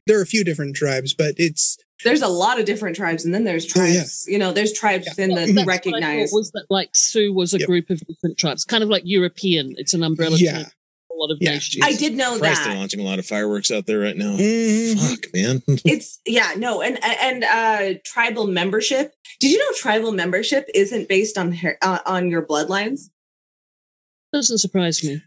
[0.06, 3.34] There are a few different tribes, but it's there's a lot of different tribes, and
[3.34, 3.94] then there's Oh, yeah.
[3.94, 4.26] tribes.
[4.28, 5.12] You know, there's tribes Yeah.
[5.12, 6.32] within Well, the that's what I thought recognized.
[6.34, 7.66] was that like Sioux was a Yep.
[7.66, 9.74] group of different tribes, kind of like European.
[9.78, 10.62] It's an umbrella Yeah.
[10.64, 10.70] term
[11.10, 11.52] a lot of Yeah.
[11.54, 11.82] nations.
[11.84, 12.78] I did know Christ, they're that.
[12.78, 14.36] launching a lot of fireworks out there right now.
[14.36, 14.98] Mhm.
[15.10, 15.62] Fuck, man.
[15.86, 19.14] It's yeah, no, and and uh tribal membership.
[19.40, 23.08] Did you know tribal membership isn't based on her- uh, on your bloodlines?
[24.32, 25.22] Doesn't surprise me.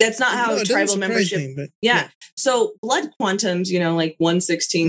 [0.00, 1.38] That's not how No, tribal membership.
[1.38, 2.08] me, but yeah.
[2.36, 4.40] So blood quantums, you know, like one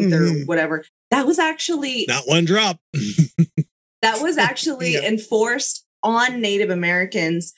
[0.10, 0.44] Mhm.
[0.44, 0.86] or whatever.
[1.12, 2.80] That was actually Not one drop.
[4.02, 5.02] that was actually Yeah.
[5.02, 7.54] enforced on Native Americans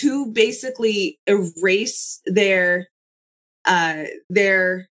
[0.00, 2.88] to basically erase their
[3.64, 4.88] uh their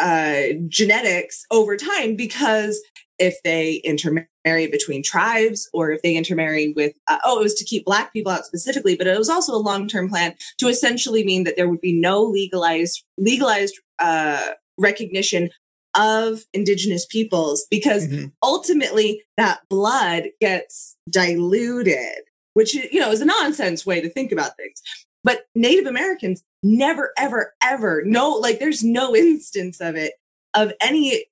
[0.00, 2.80] uh genetics over time because
[3.20, 7.64] if they intermarry between tribes or if they intermarry with uh, oh it was to
[7.64, 11.44] keep black people out specifically but it was also a long-term plan to essentially mean
[11.44, 14.42] that there would be no legalized legalized uh
[14.78, 15.50] recognition
[15.96, 18.32] of indigenous peoples because Mhm.
[18.42, 22.22] ultimately that blood gets diluted,
[22.54, 24.80] which you know is a nonsense way to think about things.
[25.24, 30.12] But Native Americans never, ever, ever no like there's no instance of it
[30.54, 31.24] of any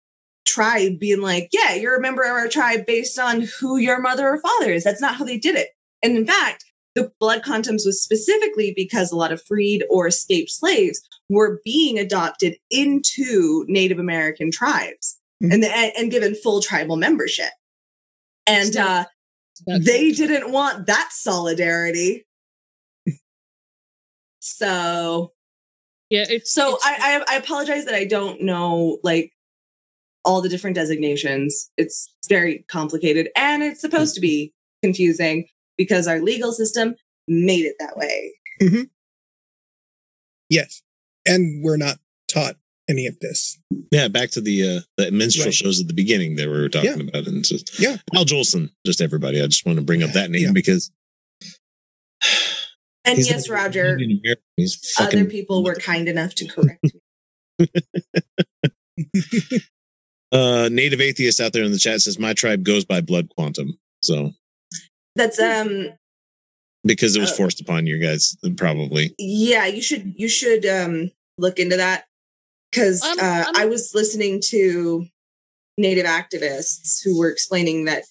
[0.49, 4.29] tribe being like, yeah, you're a member of our tribe based on who your mother
[4.29, 4.85] or father is.
[4.85, 5.69] That's not how they did it.
[6.03, 10.51] And in fact, the blood quantums was specifically because a lot of freed or escaped
[10.51, 15.53] slaves were being adopted into Native American tribes Mhm.
[15.55, 17.51] and, and and given full tribal membership.
[18.47, 19.05] And So- uh,
[19.67, 22.27] That's- they didn't want that solidarity.
[24.41, 25.33] So
[26.11, 29.33] yeah, it's so it's- I, I I apologize that I don't know like
[30.25, 31.71] all the different designations.
[31.77, 34.53] It's very complicated and it's supposed to be
[34.83, 35.47] confusing
[35.77, 36.95] because our legal system
[37.29, 38.35] made it that way.
[40.51, 40.83] yes,
[41.27, 41.99] and we're not
[42.33, 42.57] taught
[42.89, 43.59] any of this.
[43.93, 45.55] Yeah, back to the uh the minstrel Right.
[45.55, 47.03] shows at the beginning that we were talking Yeah.
[47.09, 47.27] about.
[47.27, 47.99] And just, Yeah.
[48.15, 49.41] Al Jolson, just everybody.
[49.43, 50.53] I just want to bring up that name Yeah.
[50.53, 50.91] because
[53.05, 54.43] And yes, not Roger, Indian American.
[54.57, 56.83] He's fucking other people were kind enough to correct
[57.59, 57.69] me.
[60.33, 63.79] uh native atheist out there in the chat says my tribe goes by blood quantum.
[64.03, 64.33] So
[65.17, 65.89] That's um
[66.85, 69.15] because it was Uh, forced upon you guys, probably.
[69.19, 72.05] yeah you should you should um look into that
[72.71, 75.07] because Um, uh, um, i was listening to
[75.77, 78.05] native activists who were explaining that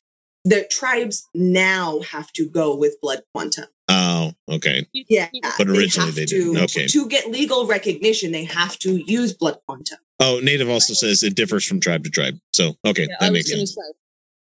[0.49, 4.85] the tribes now have to go with blood quantum Oh, okay.
[4.93, 6.63] yeah But originally have they to, didn't.
[6.65, 6.87] Okay.
[6.87, 11.35] to get legal recognition they have to use blood quantum Oh, native also says it
[11.35, 12.35] differs from tribe to tribe.
[12.51, 13.75] So okay, yeah, that was makes sense.
[13.75, 13.81] say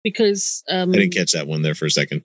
[0.03, 2.23] because um, I didn't catch that one there for a second.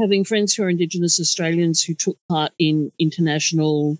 [0.00, 3.98] having friends who are Indigenous Australians who took part in international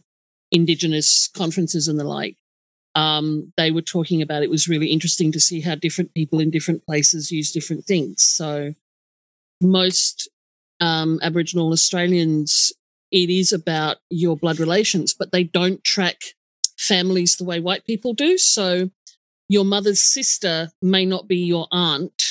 [0.51, 2.37] Indigenous conferences and the like,
[2.95, 6.51] um, they were talking about it was really interesting to see how different people in
[6.51, 8.23] different places use different things.
[8.25, 8.75] So
[9.61, 10.29] most
[10.81, 12.73] um, Aboriginal Australians,
[13.11, 16.21] it is about your blood relations, but they don't track
[16.79, 18.39] families the way white people do.
[18.39, 18.91] So
[19.49, 22.23] your mother's sister may not be your aunt,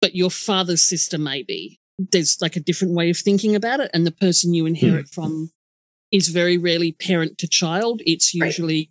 [0.00, 3.90] but your father's sister may be there's like a different way of thinking about it.
[3.94, 5.50] And the person you inherit from
[6.10, 8.02] is very rarely parent to child.
[8.06, 8.46] It's Right.
[8.48, 8.90] usually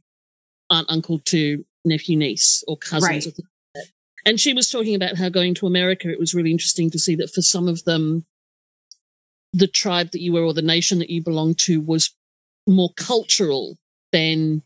[0.69, 3.03] aunt, uncle to nephew, niece, or cousins.
[3.09, 3.17] Right.
[3.27, 3.87] Or things like that.
[4.25, 7.15] And she was talking about how going to America, it was really interesting to see
[7.15, 8.25] that for some of them,
[9.51, 12.15] the tribe that you were or the nation that you belonged to was
[12.67, 13.77] more cultural
[14.11, 14.63] than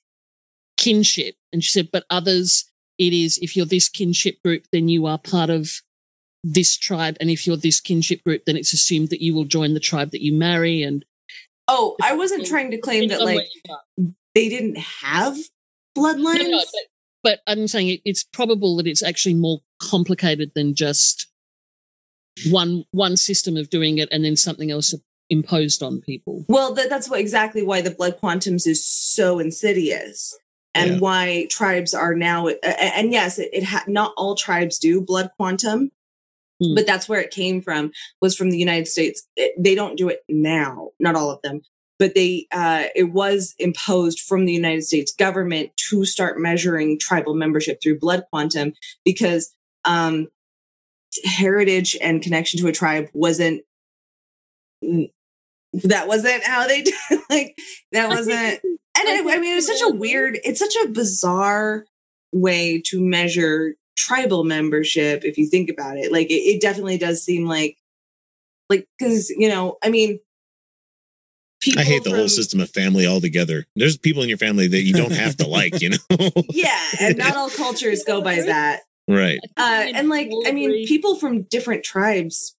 [0.78, 1.36] kinship.
[1.52, 2.66] And she said, but others,
[2.98, 5.82] it is if you're this kinship group, then you are part of
[6.44, 7.18] this tribe.
[7.20, 10.12] And if you're this kinship group, then it's assumed that you will join the tribe
[10.12, 10.84] that you marry.
[10.84, 11.04] And
[11.68, 14.12] oh i wasn't trying to claim that like where you are.
[14.34, 15.36] they didn't have
[15.98, 16.64] bloodlines No, no,
[17.28, 21.28] but, but I'm saying it, it's probable that it's actually more complicated than just
[22.50, 24.94] one one system of doing it and then something else
[25.30, 26.46] imposed on people.
[26.48, 30.38] Well, that, that's what exactly why the blood quantums is so insidious,
[30.74, 31.00] and Yeah.
[31.00, 32.48] why tribes are now.
[32.48, 35.92] a- a- And yes, it, it ha- not all tribes do blood quantum,
[36.64, 36.76] Hmm.
[36.76, 37.92] but that's where it came from.
[38.22, 39.28] Was from the United States.
[39.36, 41.62] It- they don't do it now, not all of them,
[42.00, 42.48] but they.
[42.52, 48.00] Uh, it was imposed from the United States government to start measuring tribal membership through
[48.00, 48.74] blood quantum
[49.04, 49.54] because
[49.86, 50.28] um,
[51.24, 53.62] heritage and connection to a tribe wasn't
[55.74, 56.94] that wasn't how they did.
[57.30, 57.58] like
[57.92, 58.62] that wasn't.
[58.64, 60.40] And I, I mean, it's such a weird.
[60.44, 61.86] It's such a bizarre
[62.34, 66.12] way to measure tribal membership if you think about it.
[66.12, 67.78] Like it, it definitely does seem like,
[68.70, 70.20] like because you know, I mean.
[71.78, 73.66] I hate the whole system of family altogether.
[73.76, 76.30] There's people in your family that you don't have to like, you know?
[76.50, 78.82] Yeah, and not all cultures go by that.
[79.08, 79.40] right.
[79.56, 82.56] uh, and like i mean people from different tribes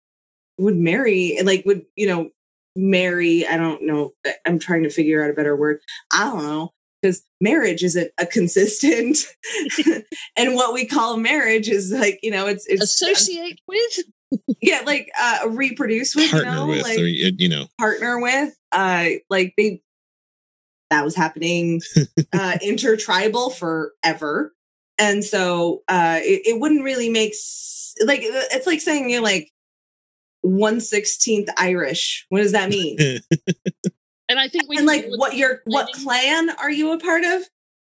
[0.59, 2.31] would marry and like would you know
[2.75, 4.13] marry i don't know
[4.47, 5.79] i'm trying to figure out a better word
[6.13, 6.73] i don't know
[7.03, 9.27] because marriage isn't a consistent
[10.37, 13.99] and what we call marriage is like you know it's it's associate with.
[14.61, 18.55] Yeah like uh reproduce with Partner you know with, like or, you know, partner with
[18.73, 19.83] uh like they
[20.91, 21.81] that was happening
[22.33, 24.55] uh intertribal forever.
[24.99, 29.51] And so uh it, it wouldn't really make s- like it's like saying you're like
[30.45, 32.27] 116th irish.
[32.29, 32.97] What does that mean?
[34.29, 37.43] And I think we and like what your what clan are you a part of?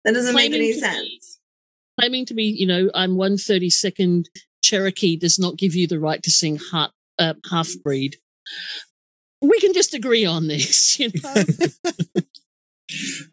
[0.05, 1.39] That doesn't make any to be- sense.
[1.99, 4.29] claiming to be, you know, I'm one thirty second
[4.63, 8.17] Cherokee does not give you the right to sing half uh, half breed.
[9.41, 11.33] We can just agree on this, you know.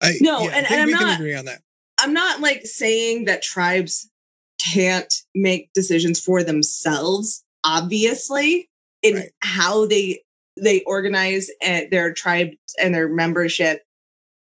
[0.03, 1.62] I, No, yeah, and- I think and I'm we can not- agree on that.
[2.01, 4.09] i'm not like saying that tribes
[4.64, 8.68] can't make decisions for themselves obviously
[9.03, 9.31] in Right.
[9.41, 10.22] how they
[10.57, 13.83] they organize uh, their tribes and their membership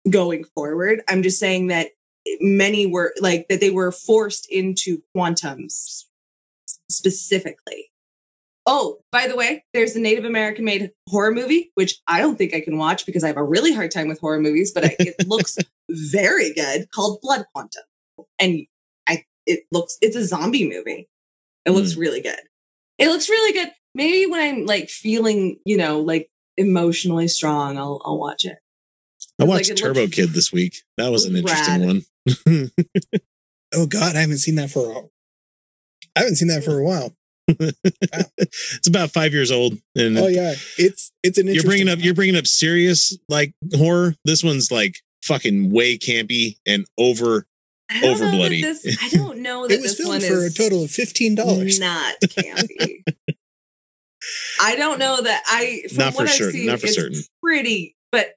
[0.10, 1.92] going forward i'm just saying that
[2.42, 6.05] many were like that they were forced into quantums
[7.06, 7.92] specifically.
[8.66, 12.56] Oh by the way there's a native american made horror movie which i don't think
[12.56, 14.96] i can watch because i have a really hard time with horror movies but I,
[14.98, 15.56] it looks
[15.88, 17.84] very good called blood quantum.
[18.40, 18.66] And
[19.08, 21.08] i it looks it's a zombie movie.
[21.66, 22.00] It looks hmm.
[22.00, 22.40] really good.
[22.98, 23.72] It looks really good.
[23.94, 28.58] Maybe when i'm like feeling you know like emotionally strong i'll i'll watch it.
[29.40, 30.78] I watched like Turbo Kid this week.
[30.98, 32.04] That was an interesting rad.
[32.48, 32.72] one.
[33.76, 34.94] Oh God, I haven't seen that for a
[36.16, 37.14] I haven't seen that for a while.
[37.48, 42.14] it's about five years old, and Oh yeah, it's it's an you're bringing up you're
[42.16, 44.16] bringing up serious like horror.
[44.26, 47.46] This one's like fucking way campy and over.
[47.92, 48.50] I don't know that
[48.84, 51.36] this- i don't know that It was this one filmed for a total of fifteen
[51.36, 51.80] dollars.
[51.80, 53.04] not campy
[54.60, 56.96] i don't know that i from Not for what I've certain, seen, not for it's
[56.96, 57.20] certain.
[57.44, 58.30] pretty but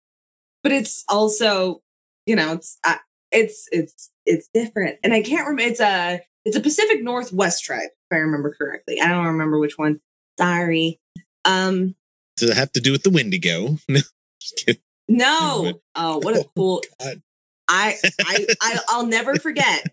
[0.63, 1.81] but it's also
[2.27, 2.97] you know it's uh,
[3.33, 7.91] it's it's it's different and i can't remember it's a it's a pacific northwest tribe
[7.91, 10.01] if i remember correctly i don't remember which one
[10.39, 10.99] sorry
[11.45, 11.95] um
[12.37, 13.79] Does it have to do with the Wendigo?
[14.57, 14.83] Kidding.
[15.09, 17.23] no oh what a cool God.
[17.69, 19.87] I, I I I'll never forget.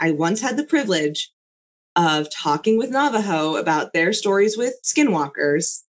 [0.00, 1.32] I once had the privilege
[1.96, 5.82] of talking with Navajo about their stories with skinwalkers.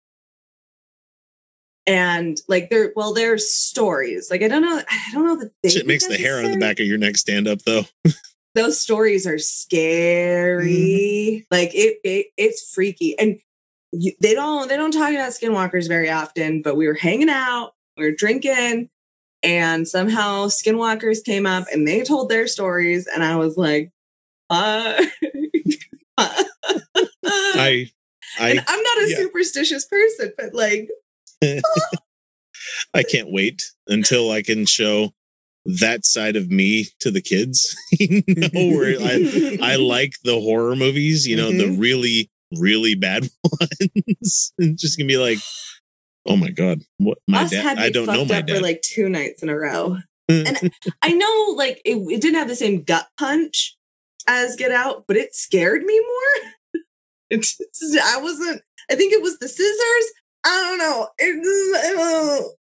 [1.84, 4.30] And like they're well, their stories.
[4.30, 6.59] Like I don't know, I don't know that they Shit makes the hair on the
[6.59, 7.84] back of your neck stand up, though.
[8.55, 10.66] Those stories are scary.
[11.50, 13.18] Like it, it it's freaky.
[13.18, 13.40] And
[13.92, 17.72] you, they don't they don't talk about skinwalkers very often, but we were hanging out,
[17.96, 18.90] we were drinking,
[19.42, 23.91] and somehow skinwalkers came up and they told their stories, and I was like,
[24.50, 25.03] uh,
[26.18, 27.91] I,
[28.38, 29.16] and I, I'm not a yeah.
[29.16, 30.88] superstitious person, but like,
[32.95, 35.12] I can't wait until I can show
[35.64, 37.76] that side of me to the kids.
[37.93, 41.80] you know, where I, I like the horror movies, you know, the Mhm.
[41.80, 43.29] really, really bad
[43.61, 44.53] ones.
[44.76, 45.39] just gonna be like,
[46.26, 47.79] oh my god, what my us dad?
[47.79, 49.99] I don't know my up for like two nights in a row.
[50.29, 50.71] and
[51.03, 53.76] I know like it, it didn't have the same gut punch
[54.29, 56.83] as Get Out, but it scared me more.
[57.30, 57.63] It just-
[58.03, 58.63] I wasn't.
[58.91, 60.13] I think it was the scissors.
[60.45, 61.09] I don't know.
[61.18, 62.57] It.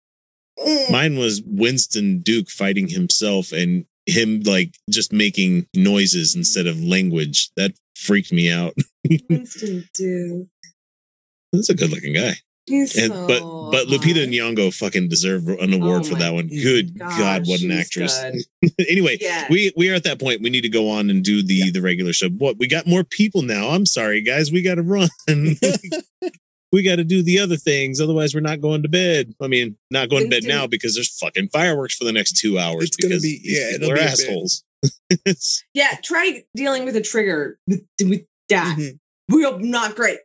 [0.89, 7.49] Mine was Winston Duke fighting himself and him like just making noises instead of language.
[7.55, 8.73] That freaked me out.
[9.29, 10.47] Winston Duke.
[11.53, 12.33] That's a good looking guy.
[12.67, 14.27] He's And so but but Lupita.
[14.27, 16.47] Nyong'o fucking deserved an award Oh for that one.
[16.47, 16.63] Mm.
[16.63, 18.23] Good God, God, what an actress.
[18.87, 19.47] anyway, Yeah.
[19.49, 20.41] we we are at that point.
[20.41, 22.29] We need to go on and do the the regular show.
[22.29, 23.69] What we got more people now.
[23.69, 24.51] I'm sorry, guys.
[24.51, 25.09] We got to run.
[26.71, 27.99] we got to do the other things.
[27.99, 29.33] Otherwise, we're not going to bed.
[29.41, 32.57] I mean, not going to bed now because there's fucking fireworks for the next two
[32.57, 32.85] hours.
[32.85, 34.63] It's gonna because be- yeah, people it'll are be assholes.
[35.73, 35.97] Yeah.
[36.03, 38.77] Try dealing with a trigger with, with that.
[38.77, 38.99] Mhm.
[39.29, 40.17] We're not great.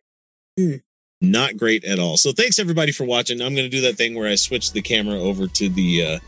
[1.21, 2.17] not great at all.
[2.17, 3.41] So thanks everybody for watching.
[3.41, 6.19] I'm going to do that thing where I switch the camera over to the uh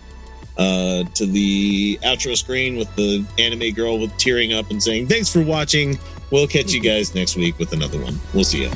[0.61, 5.33] uh to the outro screen with the anime girl with tearing up and saying thanks
[5.33, 5.99] for watching.
[6.31, 8.19] We'll catch you guys next week with another one.
[8.35, 8.71] We'll see you.